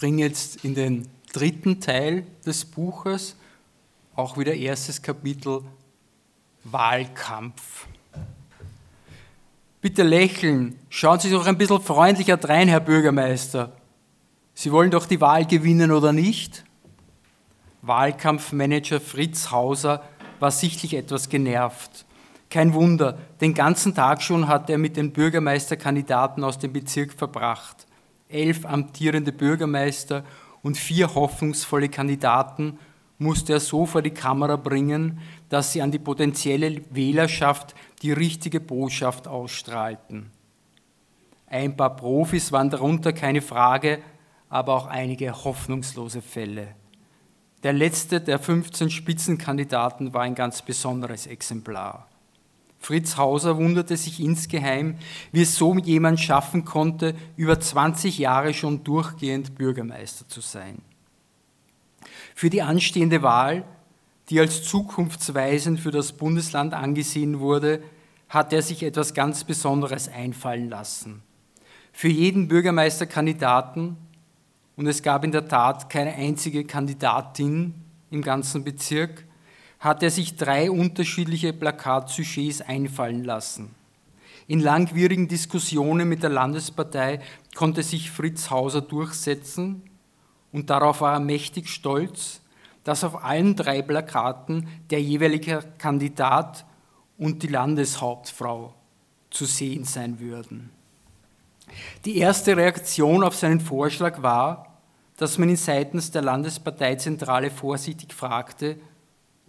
Springe 0.00 0.22
jetzt 0.22 0.64
in 0.64 0.74
den 0.74 1.08
dritten 1.30 1.78
Teil 1.78 2.24
des 2.46 2.64
Buches, 2.64 3.36
auch 4.16 4.38
wieder 4.38 4.54
erstes 4.54 5.02
Kapitel 5.02 5.60
Wahlkampf. 6.64 7.86
Bitte 9.82 10.02
lächeln, 10.02 10.78
schauen 10.88 11.20
Sie 11.20 11.30
doch 11.30 11.46
ein 11.46 11.58
bisschen 11.58 11.82
freundlicher 11.82 12.38
drein, 12.38 12.68
Herr 12.68 12.80
Bürgermeister. 12.80 13.76
Sie 14.54 14.72
wollen 14.72 14.90
doch 14.90 15.04
die 15.04 15.20
Wahl 15.20 15.44
gewinnen 15.44 15.92
oder 15.92 16.14
nicht? 16.14 16.64
Wahlkampfmanager 17.82 19.02
Fritz 19.02 19.50
Hauser 19.50 20.02
war 20.38 20.50
sichtlich 20.50 20.94
etwas 20.94 21.28
genervt. 21.28 22.06
Kein 22.48 22.72
Wunder, 22.72 23.18
den 23.42 23.52
ganzen 23.52 23.94
Tag 23.94 24.22
schon 24.22 24.48
hat 24.48 24.70
er 24.70 24.78
mit 24.78 24.96
den 24.96 25.12
Bürgermeisterkandidaten 25.12 26.42
aus 26.42 26.58
dem 26.58 26.72
Bezirk 26.72 27.12
verbracht 27.12 27.86
elf 28.30 28.64
amtierende 28.64 29.32
Bürgermeister 29.32 30.24
und 30.62 30.76
vier 30.76 31.14
hoffnungsvolle 31.14 31.88
Kandidaten 31.88 32.78
musste 33.18 33.52
er 33.54 33.60
so 33.60 33.84
vor 33.86 34.02
die 34.02 34.12
Kamera 34.12 34.56
bringen, 34.56 35.20
dass 35.48 35.72
sie 35.72 35.82
an 35.82 35.90
die 35.90 35.98
potenzielle 35.98 36.82
Wählerschaft 36.90 37.74
die 38.02 38.12
richtige 38.12 38.60
Botschaft 38.60 39.28
ausstrahlten. 39.28 40.30
Ein 41.46 41.76
paar 41.76 41.96
Profis 41.96 42.50
waren 42.52 42.70
darunter 42.70 43.12
keine 43.12 43.42
Frage, 43.42 43.98
aber 44.48 44.74
auch 44.74 44.86
einige 44.86 45.32
hoffnungslose 45.44 46.22
Fälle. 46.22 46.68
Der 47.62 47.72
letzte 47.74 48.20
der 48.20 48.38
15 48.38 48.88
Spitzenkandidaten 48.88 50.14
war 50.14 50.22
ein 50.22 50.34
ganz 50.34 50.62
besonderes 50.62 51.26
Exemplar. 51.26 52.09
Fritz 52.80 53.18
Hauser 53.18 53.58
wunderte 53.58 53.96
sich 53.96 54.20
insgeheim, 54.20 54.96
wie 55.32 55.42
es 55.42 55.54
so 55.54 55.76
jemand 55.76 56.18
schaffen 56.18 56.64
konnte, 56.64 57.14
über 57.36 57.60
20 57.60 58.18
Jahre 58.18 58.54
schon 58.54 58.82
durchgehend 58.82 59.54
Bürgermeister 59.54 60.26
zu 60.26 60.40
sein. 60.40 60.80
Für 62.34 62.48
die 62.48 62.62
anstehende 62.62 63.22
Wahl, 63.22 63.64
die 64.30 64.40
als 64.40 64.64
zukunftsweisend 64.64 65.78
für 65.78 65.90
das 65.90 66.12
Bundesland 66.12 66.72
angesehen 66.72 67.38
wurde, 67.40 67.82
hatte 68.30 68.56
er 68.56 68.62
sich 68.62 68.82
etwas 68.82 69.12
ganz 69.12 69.44
Besonderes 69.44 70.08
einfallen 70.08 70.70
lassen. 70.70 71.22
Für 71.92 72.08
jeden 72.08 72.48
Bürgermeisterkandidaten, 72.48 73.98
und 74.76 74.86
es 74.86 75.02
gab 75.02 75.24
in 75.24 75.32
der 75.32 75.48
Tat 75.48 75.90
keine 75.90 76.14
einzige 76.14 76.64
Kandidatin 76.64 77.74
im 78.10 78.22
ganzen 78.22 78.64
Bezirk, 78.64 79.26
hat 79.80 80.02
er 80.02 80.10
sich 80.10 80.36
drei 80.36 80.70
unterschiedliche 80.70 81.52
Plakatsujets 81.52 82.60
einfallen 82.60 83.24
lassen. 83.24 83.74
In 84.46 84.60
langwierigen 84.60 85.26
Diskussionen 85.26 86.08
mit 86.08 86.22
der 86.22 86.30
Landespartei 86.30 87.20
konnte 87.54 87.82
sich 87.82 88.10
Fritz 88.10 88.50
Hauser 88.50 88.82
durchsetzen 88.82 89.82
und 90.52 90.70
darauf 90.70 91.00
war 91.00 91.14
er 91.14 91.20
mächtig 91.20 91.68
stolz, 91.68 92.42
dass 92.84 93.04
auf 93.04 93.24
allen 93.24 93.56
drei 93.56 93.82
Plakaten 93.82 94.68
der 94.90 95.00
jeweilige 95.00 95.64
Kandidat 95.78 96.66
und 97.16 97.42
die 97.42 97.48
Landeshauptfrau 97.48 98.74
zu 99.30 99.44
sehen 99.44 99.84
sein 99.84 100.20
würden. 100.20 100.70
Die 102.04 102.18
erste 102.18 102.56
Reaktion 102.56 103.22
auf 103.22 103.36
seinen 103.36 103.60
Vorschlag 103.60 104.22
war, 104.22 104.78
dass 105.16 105.38
man 105.38 105.50
ihn 105.50 105.56
seitens 105.56 106.10
der 106.10 106.22
Landesparteizentrale 106.22 107.50
vorsichtig 107.50 108.12
fragte, 108.12 108.78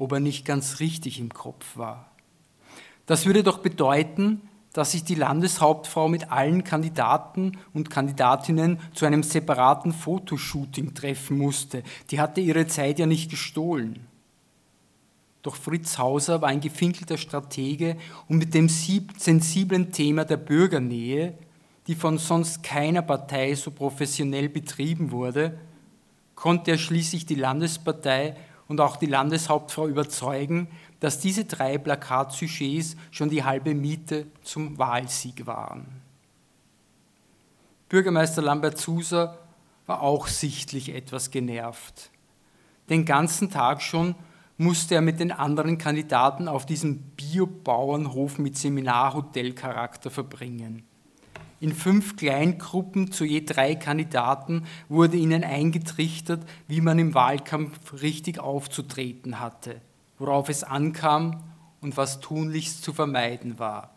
ob 0.01 0.13
er 0.13 0.19
nicht 0.19 0.45
ganz 0.45 0.79
richtig 0.79 1.19
im 1.19 1.31
Kopf 1.31 1.77
war. 1.77 2.09
Das 3.05 3.27
würde 3.27 3.43
doch 3.43 3.59
bedeuten, 3.59 4.41
dass 4.73 4.93
sich 4.93 5.03
die 5.03 5.13
Landeshauptfrau 5.13 6.07
mit 6.07 6.31
allen 6.31 6.63
Kandidaten 6.63 7.59
und 7.71 7.91
Kandidatinnen 7.91 8.79
zu 8.95 9.05
einem 9.05 9.21
separaten 9.21 9.93
Fotoshooting 9.93 10.95
treffen 10.95 11.37
musste. 11.37 11.83
Die 12.09 12.19
hatte 12.19 12.41
ihre 12.41 12.65
Zeit 12.65 12.97
ja 12.97 13.05
nicht 13.05 13.29
gestohlen. 13.29 14.07
Doch 15.43 15.55
Fritz 15.55 15.99
Hauser 15.99 16.41
war 16.41 16.49
ein 16.49 16.61
gefinkelter 16.61 17.17
Stratege 17.17 17.95
und 18.27 18.39
mit 18.39 18.55
dem 18.55 18.69
sensiblen 18.69 19.91
Thema 19.91 20.25
der 20.25 20.37
Bürgernähe, 20.37 21.35
die 21.85 21.95
von 21.95 22.17
sonst 22.17 22.63
keiner 22.63 23.03
Partei 23.03 23.53
so 23.53 23.69
professionell 23.69 24.49
betrieben 24.49 25.11
wurde, 25.11 25.59
konnte 26.33 26.71
er 26.71 26.77
schließlich 26.79 27.27
die 27.27 27.35
Landespartei 27.35 28.35
und 28.71 28.79
auch 28.79 28.95
die 28.95 29.05
Landeshauptfrau 29.05 29.89
überzeugen, 29.89 30.69
dass 31.01 31.19
diese 31.19 31.43
drei 31.43 31.77
Plakatsujets 31.77 32.95
schon 33.11 33.29
die 33.29 33.43
halbe 33.43 33.75
Miete 33.75 34.27
zum 34.43 34.77
Wahlsieg 34.77 35.45
waren. 35.45 36.01
Bürgermeister 37.89 38.41
Lambert 38.41 38.77
Suser 38.77 39.37
war 39.87 40.01
auch 40.01 40.27
sichtlich 40.27 40.95
etwas 40.95 41.31
genervt. 41.31 42.11
Den 42.89 43.03
ganzen 43.03 43.51
Tag 43.51 43.81
schon 43.81 44.15
musste 44.55 44.95
er 44.95 45.01
mit 45.01 45.19
den 45.19 45.33
anderen 45.33 45.77
Kandidaten 45.77 46.47
auf 46.47 46.65
diesem 46.65 46.99
Biobauernhof 47.17 48.39
mit 48.39 48.57
Seminarhotelcharakter 48.57 50.09
verbringen. 50.09 50.83
In 51.61 51.73
fünf 51.73 52.17
Kleingruppen 52.17 53.13
zu 53.13 53.23
je 53.23 53.45
drei 53.45 53.75
Kandidaten 53.75 54.65
wurde 54.89 55.15
ihnen 55.15 55.45
eingetrichtert, 55.45 56.45
wie 56.67 56.81
man 56.81 56.99
im 56.99 57.13
Wahlkampf 57.13 58.01
richtig 58.01 58.39
aufzutreten 58.39 59.39
hatte 59.39 59.79
worauf 60.21 60.49
es 60.49 60.63
ankam 60.63 61.43
und 61.81 61.97
was 61.97 62.19
tunlichst 62.19 62.83
zu 62.83 62.93
vermeiden 62.93 63.57
war. 63.57 63.95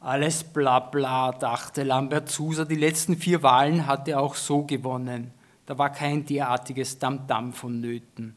Alles 0.00 0.44
bla 0.44 0.78
bla, 0.78 1.32
dachte 1.32 1.82
Lambert 1.82 2.28
Suser, 2.28 2.66
die 2.66 2.76
letzten 2.76 3.16
vier 3.16 3.42
Wahlen 3.42 3.86
hatte 3.86 4.12
er 4.12 4.20
auch 4.20 4.34
so 4.34 4.64
gewonnen. 4.64 5.32
Da 5.64 5.78
war 5.78 5.90
kein 5.90 6.26
derartiges 6.26 6.98
Damm-Damm 6.98 7.54
vonnöten. 7.54 8.36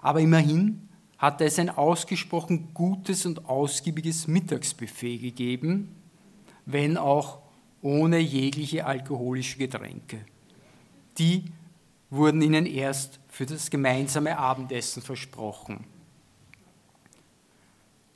Aber 0.00 0.20
immerhin 0.20 0.88
hatte 1.18 1.44
es 1.44 1.58
ein 1.58 1.68
ausgesprochen 1.68 2.72
gutes 2.72 3.26
und 3.26 3.48
ausgiebiges 3.48 4.26
Mittagsbuffet 4.26 5.18
gegeben, 5.18 5.94
wenn 6.64 6.96
auch 6.96 7.41
ohne 7.82 8.18
jegliche 8.18 8.86
alkoholische 8.86 9.58
Getränke. 9.58 10.24
Die 11.18 11.44
wurden 12.10 12.40
ihnen 12.40 12.66
erst 12.66 13.20
für 13.28 13.44
das 13.46 13.70
gemeinsame 13.70 14.38
Abendessen 14.38 15.02
versprochen. 15.02 15.84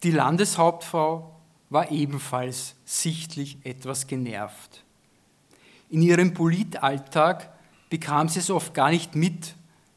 Die 0.02 0.10
Landeshauptfrau 0.10 1.34
war 1.68 1.90
ebenfalls 1.90 2.76
sichtlich 2.84 3.58
etwas 3.64 4.06
genervt. 4.06 4.84
In 5.90 6.02
ihrem 6.02 6.34
Politalltag 6.34 7.50
bekam 7.90 8.28
sie 8.28 8.40
es 8.40 8.50
oft 8.50 8.74
gar 8.74 8.90
nicht 8.90 9.14
mit, 9.14 9.54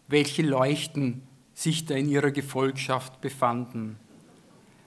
welche 0.08 0.41
Leuchten 0.41 1.21
sich 1.53 1.86
da 1.86 1.95
in 1.95 2.10
ihrer 2.10 2.32
Gefolgschaft 2.32 3.21
befanden. 3.21 3.97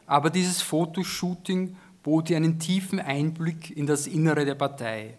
Aber 0.07 0.31
dieses 0.31 0.63
Fotoshooting 0.63 1.77
bot 2.03 2.31
ihr 2.31 2.37
einen 2.37 2.59
tiefen 2.59 3.01
Einblick 3.01 3.77
in 3.77 3.87
das 3.87 4.07
Innere 4.07 4.45
der 4.45 4.55
Partei. 4.55 5.19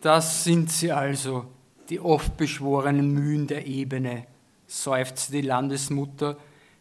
Das 0.00 0.44
sind 0.44 0.70
sie 0.70 0.92
also, 0.92 1.46
die 1.88 2.00
oft 2.00 2.36
beschworenen 2.36 3.12
Mühen 3.12 3.46
der 3.46 3.66
Ebene, 3.66 4.26
seufzte 4.66 5.32
die 5.32 5.42
Landesmutter, 5.42 6.36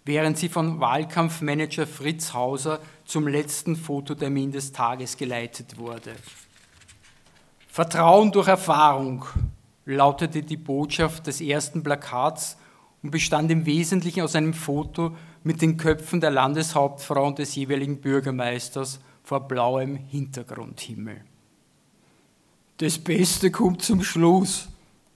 während 0.05 0.37
sie 0.37 0.49
von 0.49 0.79
Wahlkampfmanager 0.79 1.85
Fritz 1.85 2.33
Hauser 2.33 2.79
zum 3.05 3.27
letzten 3.27 3.75
Fototermin 3.75 4.51
des 4.51 4.71
Tages 4.71 5.17
geleitet 5.17 5.77
wurde. 5.77 6.15
Vertrauen 7.67 8.31
durch 8.31 8.47
Erfahrung 8.47 9.25
lautete 9.85 10.43
die 10.43 10.57
Botschaft 10.57 11.27
des 11.27 11.41
ersten 11.41 11.83
Plakats 11.83 12.57
und 13.03 13.11
bestand 13.11 13.51
im 13.51 13.65
Wesentlichen 13.65 14.21
aus 14.21 14.35
einem 14.35 14.53
Foto 14.53 15.15
mit 15.43 15.61
den 15.61 15.77
Köpfen 15.77 16.21
der 16.21 16.31
Landeshauptfrau 16.31 17.27
und 17.27 17.39
des 17.39 17.55
jeweiligen 17.55 17.99
Bürgermeisters 18.01 18.99
vor 19.23 19.47
blauem 19.47 19.95
Hintergrundhimmel. 19.95 21.21
Das 22.77 22.97
Beste 22.97 23.51
kommt 23.51 23.81
zum 23.81 24.03
Schluss, 24.03 24.67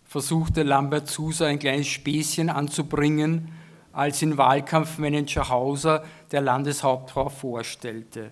versuchte 0.03 0.63
Lambert 0.63 1.07
Susa 1.07 1.47
ein 1.47 1.59
kleines 1.59 1.87
Späßchen 1.87 2.49
anzubringen, 2.49 3.49
als 3.91 4.21
ihn 4.21 4.37
Wahlkampfmanager 4.37 5.49
Hauser 5.49 6.03
der 6.31 6.41
Landeshauptfrau 6.41 7.29
vorstellte. 7.29 8.31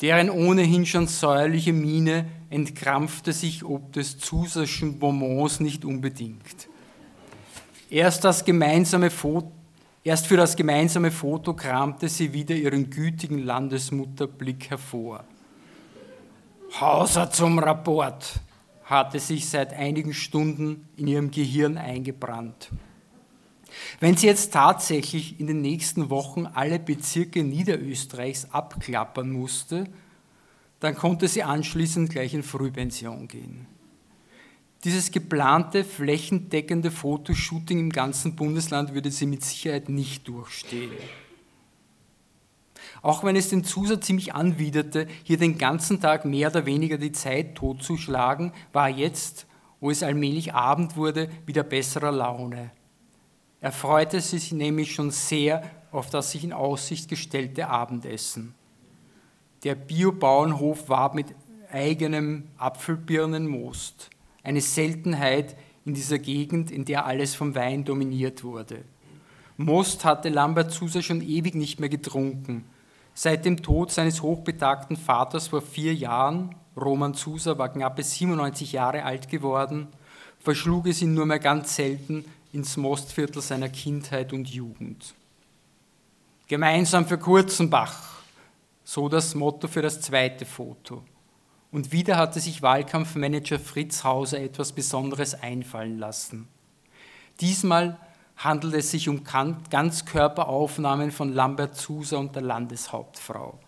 Deren 0.00 0.28
ohnehin 0.28 0.84
schon 0.84 1.06
säuerliche 1.06 1.72
Miene 1.72 2.26
entkrampfte 2.50 3.32
sich 3.32 3.64
ob 3.64 3.92
des 3.92 4.18
Zuserschen 4.18 4.98
Bonbons 4.98 5.60
nicht 5.60 5.84
unbedingt. 5.84 6.68
Erst, 7.94 8.24
das 8.24 8.44
gemeinsame 8.44 9.08
Foto, 9.08 9.52
erst 10.02 10.26
für 10.26 10.36
das 10.36 10.56
gemeinsame 10.56 11.12
Foto 11.12 11.54
kramte 11.54 12.08
sie 12.08 12.32
wieder 12.32 12.56
ihren 12.56 12.90
gütigen 12.90 13.38
Landesmutterblick 13.38 14.68
hervor. 14.70 15.22
Hauser 16.80 17.30
zum 17.30 17.60
Rapport 17.60 18.40
hatte 18.82 19.20
sich 19.20 19.48
seit 19.48 19.72
einigen 19.74 20.12
Stunden 20.12 20.88
in 20.96 21.06
ihrem 21.06 21.30
Gehirn 21.30 21.78
eingebrannt. 21.78 22.70
Wenn 24.00 24.16
sie 24.16 24.26
jetzt 24.26 24.52
tatsächlich 24.52 25.38
in 25.38 25.46
den 25.46 25.60
nächsten 25.60 26.10
Wochen 26.10 26.46
alle 26.46 26.80
Bezirke 26.80 27.44
Niederösterreichs 27.44 28.48
abklappern 28.50 29.30
musste, 29.30 29.84
dann 30.80 30.96
konnte 30.96 31.28
sie 31.28 31.44
anschließend 31.44 32.10
gleich 32.10 32.34
in 32.34 32.42
Frühpension 32.42 33.28
gehen. 33.28 33.68
Dieses 34.84 35.10
geplante 35.10 35.82
flächendeckende 35.82 36.90
Fotoshooting 36.90 37.78
im 37.78 37.90
ganzen 37.90 38.36
Bundesland 38.36 38.92
würde 38.92 39.10
sie 39.10 39.24
mit 39.24 39.42
Sicherheit 39.42 39.88
nicht 39.88 40.28
durchstehen. 40.28 40.92
Auch 43.00 43.24
wenn 43.24 43.36
es 43.36 43.48
den 43.48 43.64
Zusatz 43.64 44.06
ziemlich 44.06 44.34
anwiderte, 44.34 45.06
hier 45.22 45.38
den 45.38 45.56
ganzen 45.56 46.00
Tag 46.00 46.26
mehr 46.26 46.50
oder 46.50 46.66
weniger 46.66 46.98
die 46.98 47.12
Zeit 47.12 47.54
totzuschlagen, 47.54 48.52
war 48.72 48.90
jetzt, 48.90 49.46
wo 49.80 49.90
es 49.90 50.02
allmählich 50.02 50.52
Abend 50.52 50.96
wurde, 50.96 51.30
wieder 51.46 51.62
besserer 51.62 52.12
Laune. 52.12 52.70
Er 53.60 53.72
freute 53.72 54.20
sich 54.20 54.52
nämlich 54.52 54.94
schon 54.94 55.10
sehr 55.10 55.70
auf 55.92 56.10
das 56.10 56.32
sich 56.32 56.44
in 56.44 56.52
Aussicht 56.52 57.08
gestellte 57.08 57.68
Abendessen. 57.68 58.54
Der 59.62 59.74
Biobauernhof 59.74 60.90
war 60.90 61.14
mit 61.14 61.28
eigenem 61.70 62.48
Apfelbirnenmost, 62.58 64.10
eine 64.44 64.60
Seltenheit 64.60 65.56
in 65.84 65.94
dieser 65.94 66.18
Gegend, 66.18 66.70
in 66.70 66.84
der 66.84 67.06
alles 67.06 67.34
vom 67.34 67.54
Wein 67.54 67.84
dominiert 67.84 68.44
wurde. 68.44 68.84
Most 69.56 70.04
hatte 70.04 70.28
Lambert 70.28 70.72
Susa 70.72 71.02
schon 71.02 71.20
ewig 71.20 71.54
nicht 71.54 71.80
mehr 71.80 71.88
getrunken. 71.88 72.64
Seit 73.14 73.44
dem 73.44 73.62
Tod 73.62 73.92
seines 73.92 74.22
hochbetagten 74.22 74.96
Vaters 74.96 75.48
vor 75.48 75.62
vier 75.62 75.94
Jahren, 75.94 76.54
Roman 76.76 77.14
Susa 77.14 77.56
war 77.58 77.68
knappe 77.68 78.02
97 78.02 78.72
Jahre 78.72 79.04
alt 79.04 79.28
geworden, 79.28 79.88
verschlug 80.40 80.88
es 80.88 81.00
ihn 81.02 81.14
nur 81.14 81.26
mehr 81.26 81.38
ganz 81.38 81.76
selten, 81.76 82.24
ins 82.52 82.76
Mostviertel 82.76 83.42
seiner 83.42 83.68
Kindheit 83.68 84.32
und 84.32 84.48
Jugend. 84.48 85.14
Gemeinsam 86.46 87.06
für 87.06 87.18
Kurzenbach, 87.18 88.22
so 88.84 89.08
das 89.08 89.34
Motto 89.34 89.66
für 89.68 89.82
das 89.82 90.00
zweite 90.00 90.44
Foto. 90.44 91.02
Und 91.74 91.90
wieder 91.90 92.16
hatte 92.18 92.38
sich 92.38 92.62
Wahlkampfmanager 92.62 93.58
Fritz 93.58 94.04
Hauser 94.04 94.38
etwas 94.38 94.70
Besonderes 94.70 95.34
einfallen 95.34 95.98
lassen. 95.98 96.46
Diesmal 97.40 97.98
handelt 98.36 98.74
es 98.74 98.92
sich 98.92 99.08
um 99.08 99.24
Ganzkörperaufnahmen 99.24 101.10
von 101.10 101.32
Lambert 101.32 101.74
Suser 101.76 102.20
und 102.20 102.36
der 102.36 102.42
Landeshauptfrau. 102.42 103.58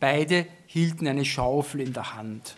Beide 0.00 0.44
hielten 0.66 1.08
eine 1.08 1.24
Schaufel 1.24 1.80
in 1.80 1.94
der 1.94 2.14
Hand. 2.14 2.56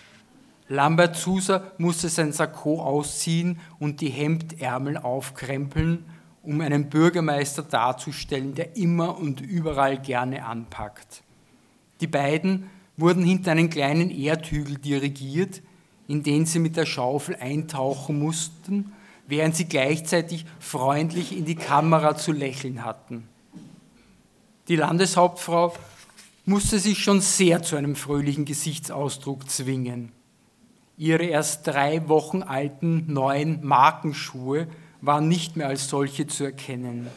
Lambert 0.67 1.15
Zuser 1.15 1.71
musste 1.79 2.09
sein 2.09 2.33
Sakko 2.33 2.83
ausziehen 2.83 3.61
und 3.79 4.01
die 4.01 4.11
Hemdärmel 4.11 4.97
aufkrempeln, 4.97 6.07
um 6.43 6.61
einen 6.61 6.91
Bürgermeister 6.91 7.63
darzustellen, 7.63 8.57
der 8.57 8.77
immer 8.77 9.17
und 9.17 9.41
überall 9.41 9.97
gerne 9.97 10.45
anpackt. 10.45 11.23
Die 12.01 12.09
beiden 12.09 12.69
wurden 12.97 13.25
hinter 13.25 13.53
einen 13.53 13.71
kleinen 13.71 14.11
Erdhügel 14.11 14.79
dirigiert, 14.79 15.63
in 16.09 16.23
den 16.23 16.47
sie 16.47 16.59
mit 16.59 16.77
der 16.77 16.87
Schaufel 16.87 17.37
eintauchen 17.37 18.19
mussten, 18.19 18.93
während 19.27 19.57
sie 19.57 19.67
gleichzeitig 19.67 20.47
freundlich 20.61 21.37
in 21.37 21.45
die 21.45 21.57
Kamera 21.57 22.17
zu 22.17 22.33
lächeln 22.33 22.85
hatten. 22.85 23.29
Die 24.69 24.77
Landeshauptfrau 24.77 25.75
musste 26.45 26.79
sich 26.79 27.03
schon 27.03 27.21
sehr 27.21 27.63
zu 27.63 27.77
einem 27.77 27.97
fröhlichen 27.97 28.45
Gesichtsausdruck 28.45 29.51
zwingen. 29.51 30.13
Ihre 30.97 31.25
erst 31.25 31.67
drei 31.67 32.09
Wochen 32.09 32.43
alten 32.43 33.13
neuen 33.13 33.65
Markenschuhe 33.65 34.69
waren 35.01 35.29
nicht 35.29 35.57
mehr 35.57 35.69
als 35.69 35.89
solche 35.89 36.27
zu 36.27 36.45
erkennen. 36.45 37.09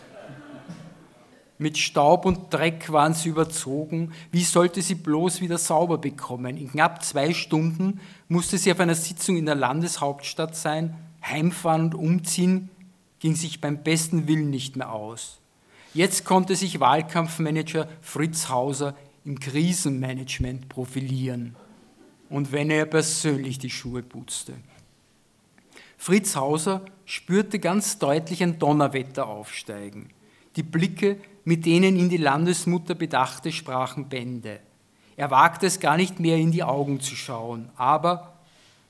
Mit 1.61 1.77
Staub 1.77 2.25
und 2.25 2.53
Dreck 2.53 2.89
waren 2.89 3.13
sie 3.13 3.27
überzogen. 3.27 4.13
Wie 4.31 4.45
sollte 4.45 4.81
sie 4.81 4.95
bloß 4.95 5.41
wieder 5.41 5.57
sauber 5.57 5.97
bekommen? 5.97 6.55
In 6.55 6.71
knapp 6.71 7.03
zwei 7.03 7.33
Stunden 7.33 7.99
musste 8.29 8.57
sie 8.57 8.71
auf 8.71 8.79
einer 8.79 8.95
Sitzung 8.95 9.35
in 9.35 9.45
der 9.45 9.55
Landeshauptstadt 9.55 10.55
sein. 10.55 10.95
Heimfahren 11.21 11.83
und 11.83 11.95
umziehen 11.95 12.69
ging 13.19 13.35
sich 13.35 13.59
beim 13.59 13.83
besten 13.83 14.25
Willen 14.25 14.49
nicht 14.49 14.77
mehr 14.77 14.93
aus. 14.93 15.39
Jetzt 15.93 16.23
konnte 16.23 16.55
sich 16.55 16.79
Wahlkampfmanager 16.79 17.89
Fritz 18.01 18.47
Hauser 18.47 18.95
im 19.25 19.37
Krisenmanagement 19.37 20.69
profilieren. 20.69 21.57
Und 22.29 22.53
wenn 22.53 22.69
er 22.69 22.85
persönlich 22.85 23.59
die 23.59 23.69
Schuhe 23.69 24.01
putzte. 24.01 24.53
Fritz 25.97 26.37
Hauser 26.37 26.85
spürte 27.03 27.59
ganz 27.59 27.99
deutlich 27.99 28.41
ein 28.43 28.59
Donnerwetter 28.59 29.27
aufsteigen. 29.27 30.09
Die 30.55 30.63
Blicke 30.63 31.17
mit 31.49 31.65
denen 31.65 31.95
ihn 31.95 32.09
die 32.09 32.17
Landesmutter 32.17 32.93
bedachte, 32.93 33.51
sprachen 33.51 34.07
Bände. 34.07 34.59
Er 35.17 35.31
wagte 35.31 35.65
es 35.65 35.79
gar 35.79 35.97
nicht 35.97 36.19
mehr 36.19 36.37
in 36.37 36.51
die 36.51 36.61
Augen 36.61 36.99
zu 36.99 37.15
schauen, 37.15 37.69
aber 37.75 38.35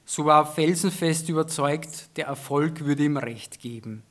so 0.03 0.25
war 0.25 0.41
er 0.41 0.45
felsenfest 0.45 1.29
überzeugt, 1.29 2.09
der 2.17 2.25
Erfolg 2.25 2.83
würde 2.83 3.05
ihm 3.05 3.15
recht 3.15 3.61
geben. 3.61 4.03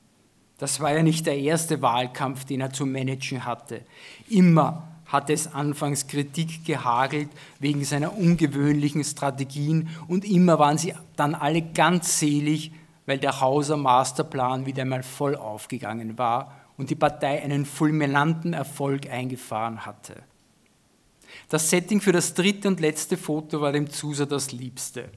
Das 0.56 0.80
war 0.80 0.94
ja 0.94 1.02
nicht 1.02 1.26
der 1.26 1.38
erste 1.38 1.82
Wahlkampf, 1.82 2.46
den 2.46 2.62
er 2.62 2.72
zu 2.72 2.87
managen 2.87 3.44
hatte. 3.44 3.82
Immer 4.30 4.88
hatte 5.04 5.34
es 5.34 5.52
anfangs 5.52 6.06
Kritik 6.06 6.64
gehagelt 6.64 7.28
wegen 7.58 7.84
seiner 7.84 8.16
ungewöhnlichen 8.16 9.04
Strategien 9.04 9.90
und 10.08 10.24
immer 10.24 10.58
waren 10.58 10.78
sie 10.78 10.94
dann 11.16 11.34
alle 11.34 11.61
ganz 11.61 12.18
selig, 12.18 12.72
weil 13.04 13.18
der 13.18 13.42
Hauser 13.42 13.76
Masterplan 13.76 14.64
wieder 14.64 14.84
einmal 14.84 15.02
voll 15.02 15.37
aufgegangen 15.37 16.16
war 16.16 16.58
und 16.78 16.88
die 16.88 16.94
Partei 16.94 17.42
einen 17.42 17.66
fulminanten 17.66 18.54
Erfolg 18.54 19.10
eingefahren 19.10 19.84
hatte. 19.84 20.22
Das 21.50 21.68
Setting 21.68 22.00
für 22.00 22.12
das 22.12 22.32
dritte 22.32 22.68
und 22.68 22.80
letzte 22.80 23.18
Foto 23.18 23.60
war 23.60 23.72
dem 23.72 23.90
Zuser 23.90 24.24
das 24.24 24.52
Liebste. 24.52 25.10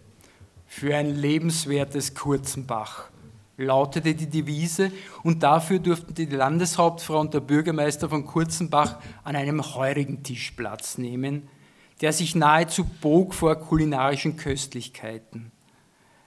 Für 0.66 0.96
ein 0.96 1.16
lebenswertes 1.16 2.14
Kurzenbach 2.16 3.10
lautete 3.58 4.16
die 4.16 4.30
Devise 4.30 4.92
und 5.24 5.44
dafür 5.44 5.80
durften 5.80 6.14
die 6.16 6.26
Landeshauptfrau 6.26 7.20
und 7.20 7.34
der 7.34 7.42
Bürgermeister 7.42 8.10
von 8.10 8.26
Kurzenbach 8.26 9.00
an 9.24 9.36
einem 9.36 9.76
heurigen 9.76 10.24
Tisch 10.24 10.52
Platz 10.52 10.98
nehmen, 10.98 11.48
der 12.02 12.12
sich 12.12 12.34
nahezu 12.34 12.86
bog 12.86 13.34
vor 13.36 13.56
kulinarischen 13.56 14.36
Köstlichkeiten 14.36 15.52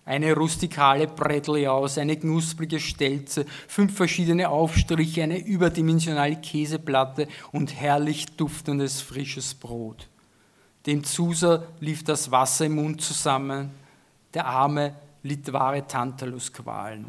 eine 0.04 0.34
rustikale 0.34 1.06
Bretteljaus, 1.06 1.98
eine 1.98 2.16
knusprige 2.16 2.78
Stelze, 2.78 3.46
fünf 3.68 3.96
verschiedene 3.96 4.48
Aufstriche, 4.48 5.22
eine 5.22 5.38
überdimensionale 5.38 6.36
Käseplatte 6.36 7.26
und 7.52 7.74
herrlich 7.74 8.26
duftendes 8.36 9.00
frisches 9.00 9.54
Brot. 9.54 10.08
Dem 10.86 11.04
Zuser 11.04 11.68
lief 11.80 12.04
das 12.04 12.30
Wasser 12.30 12.66
im 12.66 12.74
Mund 12.74 13.00
zusammen, 13.00 13.70
der 14.34 14.46
Arme 14.46 14.94
litt 15.22 15.50
wahre 15.52 15.86
Tantalusqualen. 15.86 17.06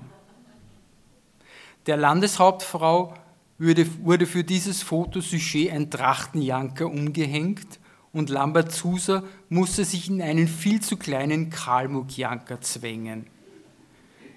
Der 1.86 1.97
Landeshauptfrau 1.97 3.13
wurde 3.58 4.25
für 4.25 4.43
dieses 4.43 4.81
Fotosujet 4.81 5.71
ein 5.71 5.91
Trachtenjanker 5.91 6.88
umgehängt 6.88 7.79
und 8.15 8.30
Lambert 8.30 8.71
Zuser 8.71 9.23
musste 9.49 9.84
sich 9.84 10.10
in 10.10 10.21
einen 10.21 10.47
viel 10.47 10.82
zu 10.82 10.95
kleinen 10.95 11.49
Kalmuckjanker 11.49 12.62
zwängen. 12.62 13.28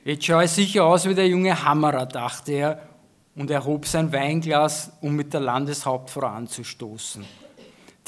Jetzt 0.04 0.24
schaue 0.24 0.44
ich 0.44 0.50
sicher 0.50 0.84
aus 0.84 1.08
wie 1.08 1.14
der 1.14 1.28
junge 1.28 1.64
Hammerer, 1.64 2.04
dachte 2.04 2.52
er 2.52 2.88
und 3.36 3.52
erhob 3.52 3.86
sein 3.86 4.12
Weinglas, 4.12 4.90
um 5.00 5.14
mit 5.14 5.32
der 5.32 5.42
Landeshauptfrau 5.42 6.26
anzustoßen. 6.26 7.24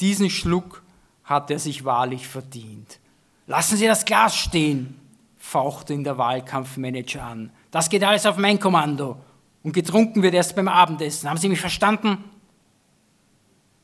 Diesen 0.01 0.29
Schluck 0.29 0.83
hat 1.23 1.49
er 1.49 1.59
sich 1.59 1.85
wahrlich 1.85 2.27
verdient. 2.27 2.99
Lassen 3.47 3.77
Sie 3.77 3.87
das 3.87 4.03
Glas 4.03 4.35
stehen, 4.35 4.99
fauchte 5.37 5.93
ihn 5.93 6.03
der 6.03 6.17
Wahlkampfmanager 6.17 7.23
an. 7.23 7.49
Das 7.71 7.89
geht 7.89 8.03
alles 8.03 8.25
auf 8.25 8.35
mein 8.35 8.59
Kommando. 8.59 9.21
Und 9.63 9.71
getrunken 9.71 10.21
wird 10.21 10.33
erst 10.33 10.53
beim 10.57 10.67
Abendessen. 10.67 11.29
Haben 11.29 11.37
Sie 11.37 11.47
mich 11.47 11.61
verstanden? 11.61 12.25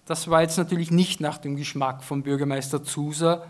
Das 0.08 0.30
war 0.30 0.42
jetzt 0.42 0.58
natürlich 0.58 0.90
nicht 0.90 1.20
nach 1.20 1.38
dem 1.38 1.58
Geschmack 1.58 2.02
von 2.02 2.24
Bürgermeister 2.24 2.82
Zuser, 2.82 3.46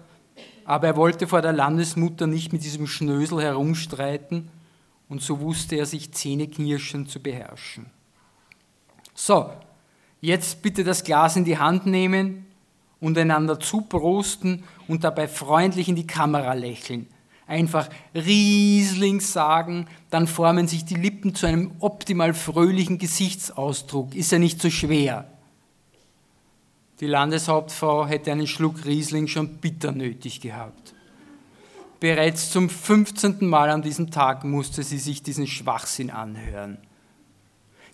aber 0.65 0.88
er 0.88 0.96
wollte 0.96 1.28
vor 1.28 1.43
der 1.43 1.54
Landesmutter 1.54 2.26
nicht 2.26 2.52
mit 2.52 2.63
diesem 2.63 2.88
Schnösel 2.88 3.41
herumstreiten 3.41 4.50
und 5.08 5.22
so 5.22 5.39
wusste 5.39 5.76
er 5.76 5.86
sich 5.86 6.12
zähneknirschend 6.12 7.12
zu 7.12 7.22
beherrschen. 7.22 7.86
So, 9.13 9.52
jetzt 10.20 10.63
bitte 10.63 10.84
das 10.84 11.04
Glas 11.04 11.36
in 11.36 11.46
die 11.46 11.60
Hand 11.60 11.86
nehmen 11.86 12.48
und 13.00 13.20
einander 13.20 13.60
zuprosten 13.60 14.63
und 14.88 15.04
dabei 15.04 15.28
freundlich 15.28 15.88
in 15.88 15.96
die 15.96 16.08
Kamera 16.08 16.54
lächeln. 16.54 17.06
Einfach 17.46 17.88
Riesling 18.15 19.22
sagen, 19.22 19.88
dann 20.10 20.26
formen 20.26 20.67
sich 20.67 20.86
die 20.86 20.96
Lippen 20.96 21.36
zu 21.36 21.46
einem 21.46 21.72
optimal 21.80 22.34
fröhlichen 22.34 22.98
Gesichtsausdruck. 22.98 24.15
Ist 24.15 24.32
ja 24.32 24.39
nicht 24.39 24.60
so 24.60 24.72
schwer. 24.72 25.37
Die 26.99 27.05
Landeshauptfrau 27.05 28.07
hätte 28.07 28.31
einen 28.31 28.47
Schluck 28.47 28.86
Riesling 28.86 29.27
schon 29.27 29.57
bitter 29.57 29.91
nötig 29.91 30.41
gehabt. 30.41 30.95
Bereits 31.99 32.51
zum 32.51 32.69
15. 32.69 33.47
Mal 33.47 33.69
an 33.69 33.81
diesem 33.81 34.12
Tag 34.12 34.43
musste 34.43 34.83
sie 34.83 34.97
sich 34.97 35.21
diesen 35.21 35.47
Schwachsinn 35.47 36.10
anhören. 36.10 36.77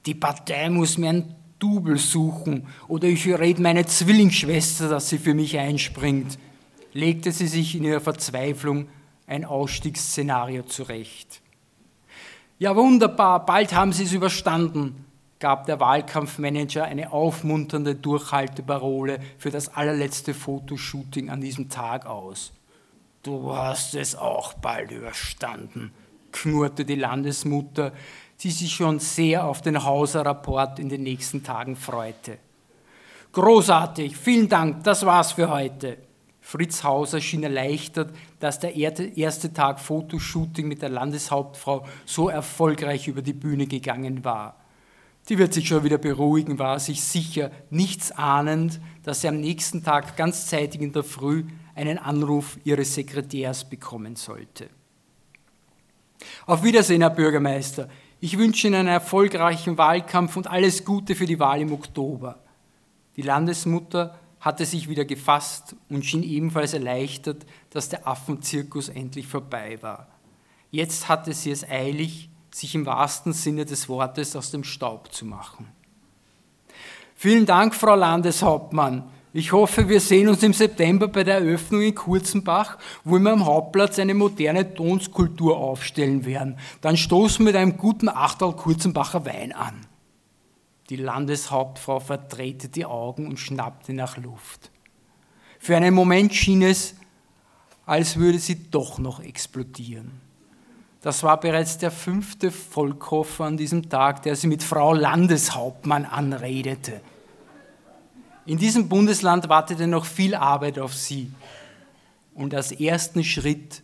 Die 0.05 0.15
Partei 0.15 0.69
muss 0.69 0.97
mir 0.97 1.09
ein 1.09 1.35
Double 1.59 1.97
suchen 1.97 2.67
oder 2.89 3.07
ich 3.07 3.25
rede 3.27 3.61
meine 3.61 3.85
Zwillingsschwester, 3.85 4.89
dass 4.89 5.09
sie 5.09 5.17
für 5.17 5.33
mich 5.33 5.57
einspringt, 5.57 6.37
legte 6.91 7.31
sie 7.31 7.47
sich 7.47 7.75
in 7.75 7.85
ihrer 7.85 8.01
Verzweiflung 8.01 8.87
ein 9.27 9.45
Ausstiegsszenario 9.45 10.63
zurecht. 10.63 11.41
Ja, 12.59 12.75
wunderbar, 12.75 13.45
bald 13.45 13.73
haben 13.73 13.93
sie 13.93 14.03
es 14.03 14.13
überstanden, 14.13 15.05
gab 15.43 15.65
der 15.65 15.81
Wahlkampfmanager 15.81 16.85
eine 16.85 17.11
aufmunternde 17.11 17.95
Durchhalteparole 17.95 19.19
für 19.37 19.51
das 19.51 19.67
allerletzte 19.75 20.33
Fotoshooting 20.33 21.29
an 21.29 21.41
diesem 21.41 21.67
Tag 21.67 22.05
aus. 22.05 22.53
Du 23.23 23.53
hast 23.53 23.93
es 23.93 24.15
auch 24.15 24.53
bald 24.53 24.91
überstanden, 24.91 25.91
knurrte 26.31 26.85
die 26.85 26.95
Landesmutter, 26.95 27.91
die 28.39 28.51
sich 28.51 28.73
schon 28.73 28.99
sehr 28.99 29.45
auf 29.45 29.61
den 29.61 29.83
Hauser-Rapport 29.83 30.79
in 30.79 30.87
den 30.87 31.03
nächsten 31.03 31.43
Tagen 31.43 31.75
freute. 31.75 32.37
Großartig, 33.33 34.15
vielen 34.15 34.47
Dank, 34.47 34.85
das 34.85 35.05
war's 35.05 35.33
für 35.33 35.49
heute. 35.49 35.97
Fritz 36.39 36.85
Hauser 36.85 37.19
schien 37.19 37.43
erleichtert, 37.43 38.15
dass 38.39 38.61
der 38.61 38.77
erste 38.77 39.51
Tag 39.51 39.81
Fotoshooting 39.81 40.69
mit 40.69 40.81
der 40.81 40.89
Landeshauptfrau 40.89 41.85
so 42.05 42.29
erfolgreich 42.29 43.09
über 43.09 43.21
die 43.21 43.33
Bühne 43.33 43.67
gegangen 43.67 44.23
war. 44.23 44.62
Die 45.29 45.37
wird 45.37 45.53
sich 45.53 45.67
schon 45.67 45.83
wieder 45.83 45.97
beruhigen, 45.97 46.59
war 46.59 46.79
sich 46.79 47.01
sicher, 47.01 47.51
nichts 47.69 48.11
ahnend, 48.11 48.81
dass 49.03 49.21
sie 49.21 49.29
am 49.29 49.39
nächsten 49.39 49.83
Tag 49.83 50.17
ganz 50.17 50.47
zeitig 50.47 50.81
in 50.81 50.91
der 50.91 51.03
Früh 51.03 51.45
einen 51.75 51.97
Anruf 51.97 52.57
ihres 52.65 52.93
Sekretärs 52.93 53.69
bekommen 53.69 54.15
sollte. 54.15 54.69
Auf 56.45 56.63
Wiedersehen, 56.63 57.01
Herr 57.01 57.09
Bürgermeister. 57.09 57.89
Ich 58.19 58.37
wünsche 58.37 58.67
Ihnen 58.67 58.75
einen 58.75 58.87
erfolgreichen 58.89 59.77
Wahlkampf 59.77 60.37
und 60.37 60.47
alles 60.47 60.85
Gute 60.85 61.15
für 61.15 61.25
die 61.25 61.39
Wahl 61.39 61.61
im 61.61 61.73
Oktober. 61.73 62.39
Die 63.15 63.21
Landesmutter 63.21 64.17
hatte 64.39 64.65
sich 64.65 64.89
wieder 64.89 65.05
gefasst 65.05 65.75
und 65.89 66.05
schien 66.05 66.23
ebenfalls 66.23 66.73
erleichtert, 66.73 67.45
dass 67.69 67.89
der 67.89 68.07
Affenzirkus 68.07 68.89
endlich 68.89 69.27
vorbei 69.27 69.77
war. 69.81 70.07
Jetzt 70.69 71.07
hatte 71.07 71.33
sie 71.33 71.51
es 71.51 71.67
eilig, 71.69 72.29
sich 72.53 72.75
im 72.75 72.85
wahrsten 72.85 73.33
Sinne 73.33 73.65
des 73.65 73.89
Wortes 73.89 74.35
aus 74.35 74.51
dem 74.51 74.63
Staub 74.63 75.11
zu 75.13 75.25
machen. 75.25 75.67
Vielen 77.15 77.45
Dank, 77.45 77.73
Frau 77.73 77.95
Landeshauptmann. 77.95 79.09
Ich 79.35 79.51
hoffe, 79.51 79.89
wir 79.89 79.99
sehen 79.99 80.27
uns 80.27 80.43
im 80.43 80.53
September 80.53 81.07
bei 81.07 81.23
der 81.23 81.39
Eröffnung 81.39 81.81
in 81.81 81.95
Kurzenbach, 81.95 82.77
wo 83.03 83.17
wir 83.17 83.31
am 83.31 83.45
Hauptplatz 83.45 83.97
eine 83.97 84.13
moderne 84.13 84.75
Tonskulptur 84.75 85.57
aufstellen 85.57 86.25
werden. 86.25 86.59
Dann 86.81 86.97
stoßen 86.97 87.39
wir 87.39 87.51
mit 87.51 87.55
einem 87.55 87.77
guten 87.77 88.09
Achtal 88.09 88.55
Kurzenbacher 88.55 89.25
Wein 89.25 89.51
an. 89.51 89.87
Die 90.89 90.97
Landeshauptfrau 90.97 91.99
verdrehte 91.99 92.69
die 92.69 92.85
Augen 92.85 93.27
und 93.27 93.39
schnappte 93.39 93.93
nach 93.93 94.17
Luft. 94.17 94.69
Für 95.57 95.77
einen 95.77 95.95
Moment 95.95 96.35
schien 96.35 96.61
es, 96.61 96.93
als 97.85 98.17
würde 98.17 98.37
sie 98.37 98.69
doch 98.69 98.99
noch 98.99 99.19
explodieren. 99.19 100.22
Das 101.03 101.21
war 101.21 101.37
bereits 101.37 101.77
der 101.77 101.91
fünfte 101.91 102.49
Vollkoffer 102.49 103.43
an 103.43 103.57
diesem 103.57 103.89
Tag, 103.89 104.23
der 104.23 104.37
sie 104.37 104.47
mit 104.47 104.63
Frau 104.63 104.93
Landeshauptmann 104.93 106.05
anredete. 106.05 107.01
In 108.45 108.57
diesem 108.57 108.87
Bundesland 108.87 109.49
wartete 109.49 109.85
noch 109.85 110.05
viel 110.05 110.33
Arbeit 110.33 110.79
auf 110.79 110.93
sie. 110.93 111.29
Und 112.33 112.55
als 112.55 112.71
ersten 112.71 113.25
Schritt 113.25 113.83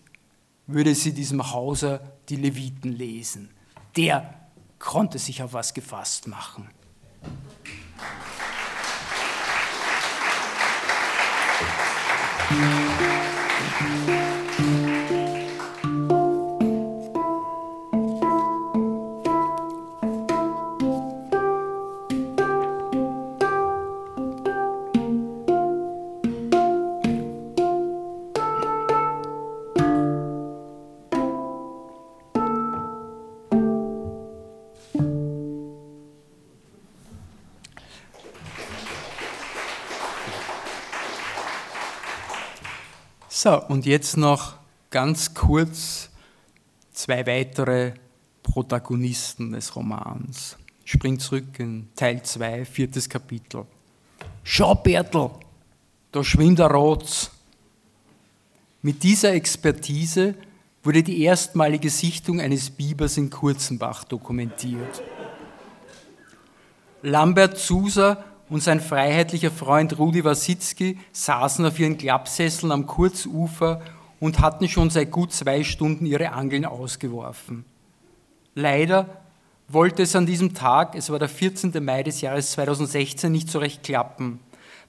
würde 0.65 0.95
sie 0.95 1.13
diesem 1.13 1.51
Hauser 1.51 1.99
die 2.29 2.37
Leviten 2.37 2.93
lesen. 2.93 3.49
Der 3.97 4.33
konnte 4.79 5.19
sich 5.19 5.43
auf 5.43 5.51
was 5.51 5.73
gefasst 5.73 6.25
machen. 6.25 6.69
So, 43.41 43.63
und 43.67 43.85
jetzt 43.85 44.17
noch 44.17 44.55
ganz 44.89 45.33
kurz 45.33 46.09
zwei 46.91 47.25
weitere 47.25 47.93
Protagonisten 48.43 49.53
des 49.53 49.73
Romans. 49.77 50.57
Spring 50.83 51.17
zurück 51.17 51.57
in 51.57 51.87
Teil 51.95 52.21
2, 52.21 52.65
viertes 52.65 53.07
Kapitel. 53.07 53.65
Schau, 54.43 54.75
Bertel, 54.75 55.29
da 56.11 56.21
schwimmt 56.21 56.59
der 56.59 56.69
Rotz. 56.69 57.31
Mit 58.81 59.03
dieser 59.03 59.31
Expertise 59.31 60.35
wurde 60.83 61.01
die 61.01 61.23
erstmalige 61.23 61.89
Sichtung 61.89 62.41
eines 62.41 62.69
Bibers 62.69 63.15
in 63.15 63.29
Kurzenbach 63.29 64.03
dokumentiert. 64.03 65.01
Lambert 67.03 67.57
Zuser 67.57 68.21
und 68.49 68.63
sein 68.63 68.79
freiheitlicher 68.79 69.51
Freund 69.51 69.97
Rudi 69.99 70.23
Wasitzki 70.23 70.97
saßen 71.11 71.65
auf 71.65 71.79
ihren 71.79 71.97
Klappsesseln 71.97 72.71
am 72.71 72.87
Kurzufer 72.87 73.81
und 74.19 74.39
hatten 74.39 74.67
schon 74.67 74.89
seit 74.89 75.11
gut 75.11 75.31
zwei 75.31 75.63
Stunden 75.63 76.05
ihre 76.05 76.31
Angeln 76.31 76.65
ausgeworfen. 76.65 77.65
Leider 78.55 79.21
wollte 79.67 80.03
es 80.03 80.15
an 80.15 80.25
diesem 80.25 80.53
Tag, 80.53 80.95
es 80.95 81.09
war 81.09 81.19
der 81.19 81.29
14. 81.29 81.83
Mai 81.83 82.03
des 82.03 82.21
Jahres 82.21 82.51
2016, 82.51 83.31
nicht 83.31 83.49
so 83.49 83.59
recht 83.59 83.83
klappen. 83.83 84.39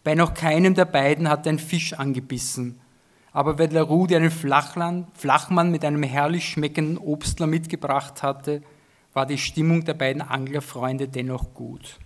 Bei 0.03 0.15
noch 0.15 0.33
keinem 0.33 0.75
der 0.75 0.87
beiden 0.87 1.29
hat 1.29 1.47
ein 1.47 1.59
Fisch 1.59 1.93
angebissen. 1.93 2.81
Aber 3.33 3.59
weil 3.59 3.69
der 3.69 3.83
Rudi 3.83 4.17
einen 4.17 4.31
Flachland, 4.31 5.07
Flachmann 5.15 5.71
mit 5.71 5.85
einem 5.85 6.03
herrlich 6.03 6.49
schmeckenden 6.49 6.99
Obstler 6.99 7.47
mitgebracht 7.47 8.23
hatte, 8.23 8.63
war 9.13 9.27
die 9.27 9.39
Stimmung 9.39 9.85
der 9.85 9.95
beiden 9.95 10.23
Anglerfreunde 10.23 11.07
dennoch 11.07 11.53
gut. 11.55 11.99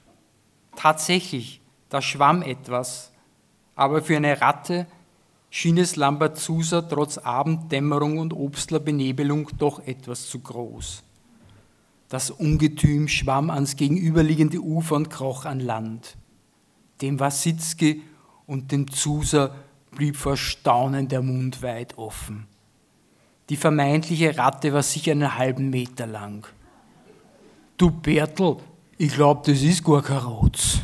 Tatsächlich, 0.77 1.61
da 1.89 2.03
schwamm 2.03 2.43
etwas, 2.43 3.13
aber 3.77 4.03
für 4.03 4.17
eine 4.17 4.41
Ratte 4.41 4.87
schien 5.51 5.79
es 5.79 5.97
Lambertzusa 5.97 6.83
trotz 6.83 7.19
Abenddämmerung 7.19 8.19
und 8.19 8.33
Obstlerbenebelung 8.33 9.51
doch 9.59 9.87
etwas 9.87 10.29
zu 10.29 10.41
groß. 10.41 11.05
Das 12.09 12.31
Ungetüm 12.31 13.09
schwamm 13.09 13.51
ans 13.51 13.77
gegenüberliegende 13.77 14.59
Ufer 14.59 14.97
und 14.97 15.11
kroch 15.11 15.45
an 15.45 15.61
Land. 15.61 16.17
Dem 17.01 17.19
Wasitzki 17.19 18.03
und 18.47 18.73
dem 18.73 18.91
Zuser 18.91 19.55
blieb 19.93 20.17
vor 20.17 20.37
Staunen 20.37 21.09
der 21.09 21.23
Mund 21.23 21.63
weit 21.63 21.99
offen. 21.99 22.47
Die 23.49 23.57
vermeintliche 23.57 24.37
Ratte 24.37 24.73
war 24.73 24.83
sicher 24.83 25.13
einen 25.13 25.37
halben 25.37 25.71
Meter 25.71 26.07
lang. 26.07 26.47
Du 27.77 27.91
Bertel, 27.91 28.57
ich 28.99 29.13
glaube, 29.13 29.43
das 29.51 29.63
ist 29.63 29.85
gar 29.85 30.03
kein 30.03 30.19
Rotz. 30.19 30.79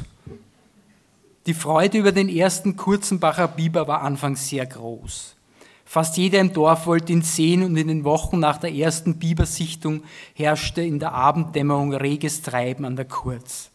Die 1.46 1.54
Freude 1.54 1.98
über 1.98 2.12
den 2.12 2.28
ersten 2.28 2.76
Kurzenbacher 2.76 3.48
Biber 3.48 3.88
war 3.88 4.02
anfangs 4.02 4.48
sehr 4.48 4.66
groß. 4.66 5.36
Fast 5.84 6.16
jeder 6.16 6.38
im 6.38 6.52
Dorf 6.52 6.86
wollte 6.86 7.12
ihn 7.12 7.22
sehen 7.22 7.64
und 7.64 7.76
in 7.76 7.88
den 7.88 8.04
Wochen 8.04 8.38
nach 8.38 8.58
der 8.58 8.72
ersten 8.72 9.18
Bibersichtung 9.18 10.04
herrschte 10.34 10.82
in 10.82 11.00
der 11.00 11.12
Abenddämmerung 11.12 11.92
reges 11.92 12.42
Treiben 12.42 12.84
an 12.84 12.94
der 12.94 13.06
Kurz. 13.06 13.70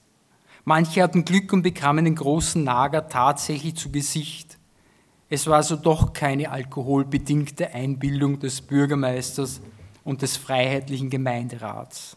Manche 0.63 1.03
hatten 1.03 1.25
Glück 1.25 1.51
und 1.51 1.63
bekamen 1.63 2.05
den 2.05 2.15
großen 2.15 2.63
Nager 2.63 3.09
tatsächlich 3.09 3.75
zu 3.75 3.91
Gesicht. 3.91 4.57
Es 5.29 5.47
war 5.47 5.57
also 5.57 5.75
doch 5.75 6.13
keine 6.13 6.51
alkoholbedingte 6.51 7.73
Einbildung 7.73 8.39
des 8.39 8.61
Bürgermeisters 8.61 9.59
und 10.03 10.21
des 10.21 10.37
freiheitlichen 10.37 11.09
Gemeinderats. 11.09 12.15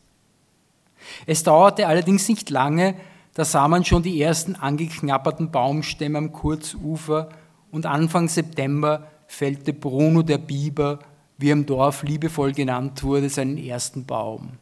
Es 1.26 1.42
dauerte 1.42 1.86
allerdings 1.86 2.28
nicht 2.28 2.50
lange, 2.50 2.94
da 3.34 3.44
sah 3.44 3.68
man 3.68 3.84
schon 3.84 4.02
die 4.02 4.20
ersten 4.20 4.56
angeknapperten 4.56 5.50
Baumstämme 5.50 6.18
am 6.18 6.32
Kurzufer 6.32 7.28
und 7.70 7.86
Anfang 7.86 8.28
September 8.28 9.06
fällte 9.26 9.72
Bruno 9.72 10.22
der 10.22 10.38
Biber, 10.38 10.98
wie 11.36 11.50
im 11.50 11.66
Dorf 11.66 12.02
liebevoll 12.02 12.52
genannt 12.52 13.02
wurde, 13.04 13.28
seinen 13.28 13.58
ersten 13.58 14.04
Baum. 14.06 14.52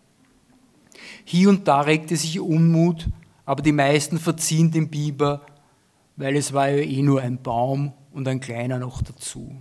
Hier 1.25 1.49
und 1.49 1.67
da 1.69 1.81
regte 1.81 2.17
sich 2.17 2.41
Unmut, 2.41 3.09
aber 3.45 3.63
die 3.63 3.73
meisten 3.73 4.19
verziehen 4.19 4.71
dem 4.73 4.89
Biber, 4.89 5.43
weil 6.17 6.37
es 6.37 6.53
war 6.53 6.69
ja 6.69 6.83
eh 6.83 7.03
nur 7.03 7.23
ein 7.23 7.43
Baum 7.43 7.93
und 8.13 8.29
ein 8.29 8.41
kleiner 8.41 8.79
noch 8.79 9.03
dazu. 9.03 9.55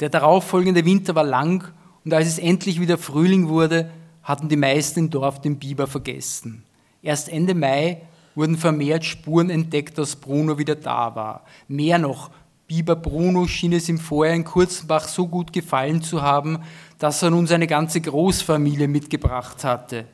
Der 0.00 0.10
darauffolgende 0.10 0.84
Winter 0.84 1.14
war 1.14 1.24
lang 1.24 1.72
und 2.04 2.12
als 2.12 2.28
es 2.28 2.38
endlich 2.38 2.80
wieder 2.80 2.98
Frühling 2.98 3.48
wurde, 3.48 3.90
hatten 4.24 4.48
die 4.48 4.56
meisten 4.56 5.00
im 5.00 5.10
Dorf 5.10 5.40
den 5.40 5.58
Biber 5.58 5.86
vergessen. 5.86 6.64
Erst 7.02 7.28
Ende 7.28 7.54
Mai 7.54 8.00
wurden 8.34 8.56
vermehrt 8.56 9.04
Spuren 9.04 9.50
entdeckt, 9.50 9.98
dass 9.98 10.16
Bruno 10.16 10.58
wieder 10.58 10.74
da 10.74 11.14
war. 11.14 11.44
Mehr 11.68 11.98
noch, 11.98 12.30
Biber 12.66 12.96
Bruno 12.96 13.46
schien 13.46 13.74
es 13.74 13.88
ihm 13.88 13.98
vorher 13.98 14.34
in 14.34 14.44
Kurzenbach 14.44 15.06
so 15.06 15.28
gut 15.28 15.52
gefallen 15.52 16.02
zu 16.02 16.22
haben, 16.22 16.60
dass 16.98 17.22
er 17.22 17.30
nun 17.30 17.46
seine 17.46 17.66
ganze 17.66 18.00
Großfamilie 18.00 18.88
mitgebracht 18.88 19.62
hatte. 19.64 20.06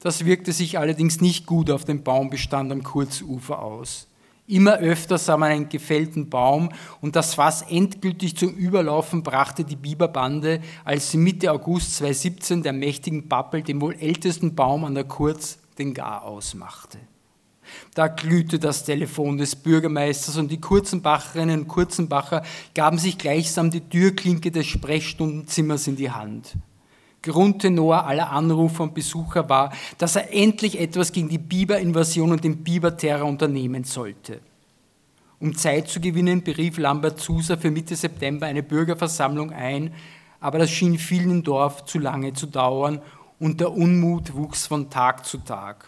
Das 0.00 0.24
wirkte 0.24 0.52
sich 0.52 0.78
allerdings 0.78 1.20
nicht 1.20 1.46
gut 1.46 1.70
auf 1.70 1.84
den 1.84 2.02
Baumbestand 2.02 2.72
am 2.72 2.82
Kurzufer 2.82 3.62
aus. 3.62 4.08
Immer 4.48 4.78
öfter 4.78 5.18
sah 5.18 5.36
man 5.36 5.50
einen 5.50 5.68
gefällten 5.68 6.30
Baum 6.30 6.68
und 7.00 7.16
das 7.16 7.34
Fass 7.34 7.62
endgültig 7.62 8.36
zum 8.36 8.50
Überlaufen 8.50 9.24
brachte 9.24 9.64
die 9.64 9.74
Biberbande, 9.74 10.60
als 10.84 11.10
sie 11.10 11.18
Mitte 11.18 11.50
August 11.50 11.96
2017 11.96 12.62
der 12.62 12.72
mächtigen 12.72 13.28
Pappel, 13.28 13.62
dem 13.62 13.80
wohl 13.80 13.96
ältesten 13.96 14.54
Baum 14.54 14.84
an 14.84 14.94
der 14.94 15.04
Kurz, 15.04 15.58
den 15.78 15.94
Gar 15.94 16.22
ausmachte. 16.22 16.98
Da 17.94 18.06
glühte 18.06 18.60
das 18.60 18.84
Telefon 18.84 19.38
des 19.38 19.56
Bürgermeisters 19.56 20.36
und 20.36 20.50
die 20.52 20.60
Kurzenbacherinnen 20.60 21.62
und 21.62 21.68
Kurzenbacher 21.68 22.44
gaben 22.74 22.98
sich 22.98 23.18
gleichsam 23.18 23.72
die 23.72 23.80
Türklinke 23.80 24.52
des 24.52 24.66
Sprechstundenzimmers 24.66 25.88
in 25.88 25.96
die 25.96 26.12
Hand. 26.12 26.54
Grundtenor 27.26 28.04
aller 28.06 28.30
Anrufer 28.30 28.84
und 28.84 28.94
Besucher 28.94 29.48
war, 29.48 29.72
dass 29.98 30.16
er 30.16 30.32
endlich 30.32 30.78
etwas 30.78 31.12
gegen 31.12 31.28
die 31.28 31.38
Biber-Invasion 31.38 32.30
und 32.32 32.44
den 32.44 32.62
Biber-Terror 32.62 33.28
unternehmen 33.28 33.84
sollte. 33.84 34.40
Um 35.40 35.54
Zeit 35.54 35.88
zu 35.88 36.00
gewinnen, 36.00 36.42
berief 36.42 36.78
Lambert 36.78 37.18
Zuser 37.20 37.58
für 37.58 37.70
Mitte 37.70 37.96
September 37.96 38.46
eine 38.46 38.62
Bürgerversammlung 38.62 39.52
ein, 39.52 39.92
aber 40.40 40.58
das 40.58 40.70
schien 40.70 40.98
vielen 40.98 41.30
im 41.30 41.42
Dorf 41.42 41.84
zu 41.84 41.98
lange 41.98 42.32
zu 42.32 42.46
dauern 42.46 43.00
und 43.40 43.60
der 43.60 43.72
Unmut 43.72 44.34
wuchs 44.34 44.66
von 44.66 44.88
Tag 44.88 45.26
zu 45.26 45.38
Tag. 45.38 45.84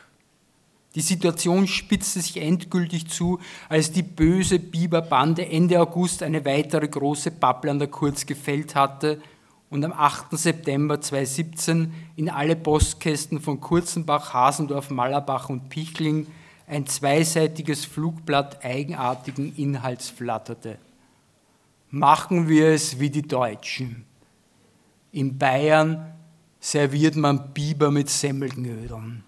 Die 0.95 1.01
Situation 1.01 1.69
spitzte 1.69 2.21
sich 2.21 2.43
endgültig 2.43 3.09
zu, 3.09 3.39
als 3.69 3.93
die 3.93 4.03
böse 4.03 4.59
Biberbande 4.59 5.47
Ende 5.47 5.81
August 5.81 6.23
eine 6.23 6.45
weitere 6.45 6.89
große 6.89 7.31
Pappel 7.31 7.71
an 7.71 7.79
der 7.79 7.89
Kurz 7.89 8.27
gefällt 8.27 8.75
hatte 8.75 9.23
und 9.71 9.85
am 9.85 9.93
8. 9.93 10.27
September 10.33 11.01
2017 11.01 11.93
in 12.17 12.31
alle 12.31 12.57
Postkästen 12.57 13.41
von 13.41 13.61
Kurzenbach, 13.61 14.33
Hasendorf, 14.33 14.91
Mallerbach 14.91 15.49
und 15.49 15.69
Pichling 15.69 16.27
ein 16.67 16.87
zweiseitiges 16.87 17.85
Flugblatt 17.85 18.65
eigenartigen 18.65 19.55
Inhalts 19.57 20.11
flatterte. 20.11 20.79
Machen 21.91 22.49
wir 22.49 22.69
es 22.69 23.01
wie 23.01 23.11
die 23.11 23.23
Deutschen. 23.23 24.05
In 25.13 25.39
Bayern 25.39 26.13
serviert 26.61 27.17
man 27.17 27.55
Biber 27.55 27.91
mit 27.91 28.11
Semmelknödeln. 28.11 29.25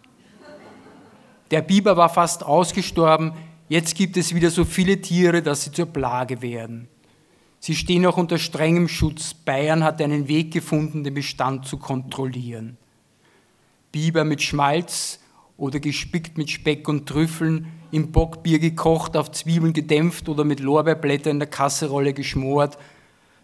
Der 1.51 1.63
Biber 1.63 1.97
war 1.97 2.09
fast 2.09 2.45
ausgestorben, 2.45 3.33
jetzt 3.69 3.95
gibt 3.95 4.17
es 4.17 4.35
wieder 4.35 4.51
so 4.51 4.65
viele 4.65 5.01
Tiere, 5.01 5.43
dass 5.43 5.65
sie 5.65 5.73
zur 5.73 5.87
Plage 5.87 6.43
werden. 6.43 6.89
Sie 7.61 7.75
stehen 7.75 8.07
auch 8.07 8.17
unter 8.17 8.39
strengem 8.39 8.89
Schutz. 8.89 9.35
Bayern 9.35 9.85
hat 9.85 10.01
einen 10.01 10.29
Weg 10.29 10.51
gefunden, 10.51 11.05
den 11.05 11.13
Bestand 11.13 11.67
zu 11.67 11.77
kontrollieren. 11.77 12.79
Biber 13.93 14.25
mit 14.25 14.41
Schmalz 14.41 15.21
oder 15.59 15.79
gespickt 15.79 16.39
mit 16.39 16.51
Speck 16.51 16.89
und 16.89 17.07
Trüffeln, 17.07 17.67
im 17.93 18.13
Bockbier 18.13 18.59
gekocht, 18.59 19.15
auf 19.17 19.31
Zwiebeln 19.33 19.75
gedämpft 19.75 20.29
oder 20.29 20.45
mit 20.45 20.61
Lorbeerblättern 20.61 21.33
in 21.33 21.39
der 21.41 21.49
Kasserolle 21.49 22.15
geschmort. 22.15 22.79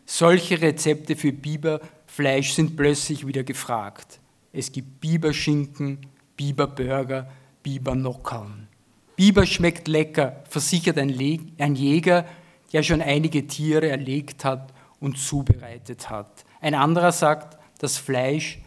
Solche 0.07 0.63
Rezepte 0.63 1.15
für 1.15 1.33
Biberfleisch 1.33 2.53
sind 2.53 2.77
plötzlich 2.77 3.27
wieder 3.27 3.45
gefragt. 3.45 4.21
Es 4.53 4.73
gibt 4.73 5.01
Biberschinken, 5.01 6.07
Biberburger, 6.37 7.29
Bibernockeln. 7.63 8.69
Biber 9.17 9.45
schmeckt 9.45 9.89
lecker, 9.89 10.43
versichert 10.49 10.97
ein, 10.97 11.11
ein 11.59 11.75
Jäger, 11.75 12.25
der 12.73 12.83
schon 12.83 13.03
einige 13.03 13.47
Tiere 13.47 13.89
erlegt 13.89 14.45
hat 14.45 14.73
und 15.01 15.19
zubereitet 15.19 16.11
hat. 16.11 16.45
Ein 16.61 16.75
anderer 16.75 17.13
sagt, 17.13 17.59
das 17.79 17.97
Fleisch 17.99 18.59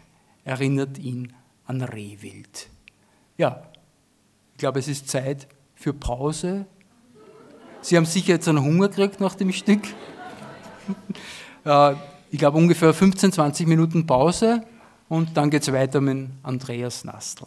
erinnert 0.44 0.98
ihn 0.98 1.32
an 1.66 1.82
Rehwild. 1.82 2.68
Ja, 3.36 3.62
ich 4.52 4.58
glaube, 4.58 4.78
es 4.78 4.88
ist 4.88 5.08
Zeit 5.08 5.46
für 5.74 5.92
Pause. 5.92 6.66
Sie 7.80 7.96
haben 7.96 8.06
sicher 8.06 8.34
jetzt 8.34 8.48
einen 8.48 8.62
Hunger 8.62 8.88
gekriegt 8.88 9.20
nach 9.20 9.34
dem 9.34 9.52
Stück. 9.52 9.82
ich 12.30 12.38
glaube, 12.38 12.58
ungefähr 12.58 12.92
15, 12.92 13.32
20 13.32 13.66
Minuten 13.66 14.06
Pause 14.06 14.62
und 15.08 15.36
dann 15.36 15.50
geht 15.50 15.62
es 15.62 15.72
weiter 15.72 16.00
mit 16.00 16.28
Andreas 16.42 17.04
Nastl. 17.04 17.46